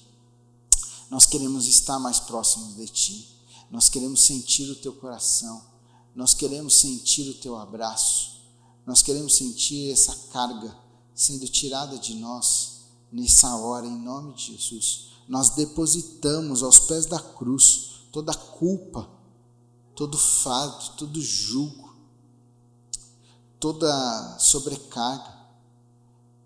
Nós 1.09 1.25
queremos 1.25 1.65
estar 1.65 1.99
mais 1.99 2.19
próximos 2.19 2.75
de 2.75 2.85
Ti, 2.89 3.29
nós 3.71 3.87
queremos 3.87 4.25
sentir 4.25 4.69
o 4.69 4.75
Teu 4.75 4.91
coração, 4.91 5.63
nós 6.13 6.33
queremos 6.33 6.81
sentir 6.81 7.29
o 7.29 7.35
Teu 7.35 7.55
abraço, 7.55 8.41
nós 8.85 9.01
queremos 9.01 9.37
sentir 9.37 9.89
essa 9.89 10.13
carga 10.33 10.77
sendo 11.15 11.47
tirada 11.47 11.97
de 11.97 12.15
nós 12.15 12.81
nessa 13.09 13.55
hora, 13.55 13.87
em 13.87 13.97
nome 13.97 14.33
de 14.33 14.51
Jesus. 14.51 15.11
Nós 15.29 15.51
depositamos 15.51 16.61
aos 16.61 16.77
pés 16.77 17.05
da 17.05 17.19
cruz 17.21 18.01
toda 18.11 18.33
a 18.33 18.35
culpa 18.35 19.16
todo 19.97 20.15
fardo, 20.15 20.91
todo 20.95 21.19
jugo, 21.19 21.91
toda 23.59 24.37
sobrecarga, 24.37 25.35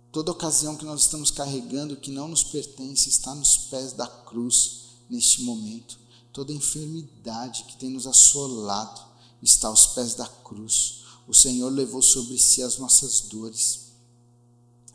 toda 0.10 0.32
ocasião 0.32 0.78
que 0.78 0.86
nós 0.86 1.02
estamos 1.02 1.30
carregando 1.30 1.98
que 1.98 2.12
não 2.12 2.30
nos 2.30 2.46
pertence 2.46 3.10
está 3.10 3.36
nos 3.36 3.58
pés 3.58 3.92
da 3.92 4.08
cruz 4.08 4.84
neste 5.10 5.42
momento. 5.44 6.00
Toda 6.32 6.54
enfermidade 6.54 7.66
que 7.66 7.76
tem 7.76 7.90
nos 7.90 8.08
assolado 8.08 9.02
está 9.44 9.68
aos 9.68 9.88
pés 9.88 10.16
da 10.16 10.26
cruz. 10.26 11.04
O 11.28 11.34
Senhor 11.34 11.70
levou 11.70 12.02
sobre 12.02 12.38
si 12.40 12.64
as 12.64 12.78
nossas 12.78 13.20
dores. 13.20 13.92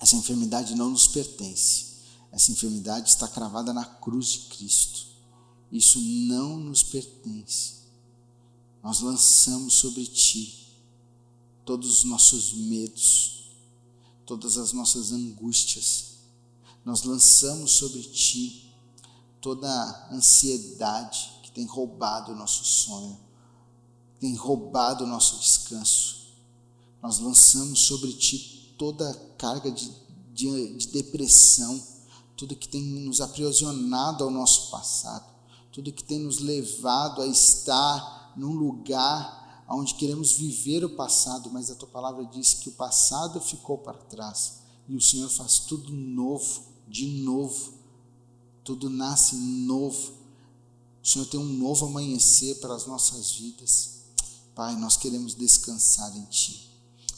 Essa 0.00 0.16
enfermidade 0.16 0.74
não 0.74 0.88
nos 0.88 1.06
pertence. 1.06 1.96
Essa 2.32 2.50
enfermidade 2.50 3.10
está 3.10 3.28
cravada 3.28 3.74
na 3.74 3.84
cruz 3.84 4.28
de 4.28 4.38
Cristo. 4.56 5.08
Isso 5.70 6.00
não 6.00 6.56
nos 6.56 6.82
pertence 6.82 7.76
nós 8.86 9.00
lançamos 9.00 9.74
sobre 9.74 10.06
Ti 10.06 10.64
todos 11.64 11.90
os 11.90 12.04
nossos 12.04 12.52
medos, 12.52 13.50
todas 14.24 14.56
as 14.56 14.72
nossas 14.72 15.10
angústias. 15.10 16.18
Nós 16.84 17.02
lançamos 17.02 17.72
sobre 17.72 18.00
Ti 18.00 18.72
toda 19.40 19.68
a 19.68 20.14
ansiedade 20.14 21.32
que 21.42 21.50
tem 21.50 21.66
roubado 21.66 22.30
o 22.30 22.36
nosso 22.36 22.64
sonho, 22.64 23.18
tem 24.20 24.36
roubado 24.36 25.02
o 25.02 25.08
nosso 25.08 25.40
descanso. 25.40 26.28
Nós 27.02 27.18
lançamos 27.18 27.80
sobre 27.80 28.12
Ti 28.12 28.72
toda 28.78 29.10
a 29.10 29.14
carga 29.36 29.68
de, 29.68 29.90
de, 30.32 30.76
de 30.76 30.86
depressão, 30.86 31.82
tudo 32.36 32.54
que 32.54 32.68
tem 32.68 32.82
nos 32.84 33.20
aprisionado 33.20 34.22
ao 34.22 34.30
nosso 34.30 34.70
passado, 34.70 35.26
tudo 35.72 35.92
que 35.92 36.04
tem 36.04 36.20
nos 36.20 36.38
levado 36.38 37.20
a 37.20 37.26
estar 37.26 38.25
num 38.36 38.52
lugar 38.52 39.64
onde 39.68 39.94
queremos 39.94 40.32
viver 40.32 40.84
o 40.84 40.96
passado, 40.96 41.50
mas 41.50 41.70
a 41.70 41.74
tua 41.74 41.88
palavra 41.88 42.24
diz 42.26 42.54
que 42.54 42.68
o 42.68 42.72
passado 42.72 43.40
ficou 43.40 43.78
para 43.78 43.98
trás 43.98 44.60
e 44.88 44.94
o 44.94 45.00
Senhor 45.00 45.28
faz 45.28 45.58
tudo 45.58 45.92
novo, 45.92 46.62
de 46.86 47.06
novo. 47.22 47.74
Tudo 48.62 48.88
nasce 48.88 49.36
novo. 49.36 50.12
O 51.02 51.06
Senhor 51.06 51.26
tem 51.26 51.38
um 51.38 51.44
novo 51.44 51.86
amanhecer 51.86 52.58
para 52.60 52.74
as 52.74 52.86
nossas 52.86 53.32
vidas. 53.32 54.02
Pai, 54.54 54.76
nós 54.76 54.96
queremos 54.96 55.34
descansar 55.34 56.16
em 56.16 56.24
Ti. 56.24 56.70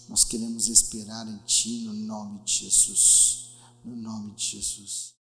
Nós 0.08 0.24
queremos 0.24 0.68
esperar 0.68 1.26
em 1.28 1.38
Ti 1.44 1.80
no 1.80 1.92
nome 1.92 2.40
de 2.40 2.64
Jesus. 2.64 3.50
No 3.84 3.94
nome 3.94 4.32
de 4.34 4.44
Jesus. 4.44 5.14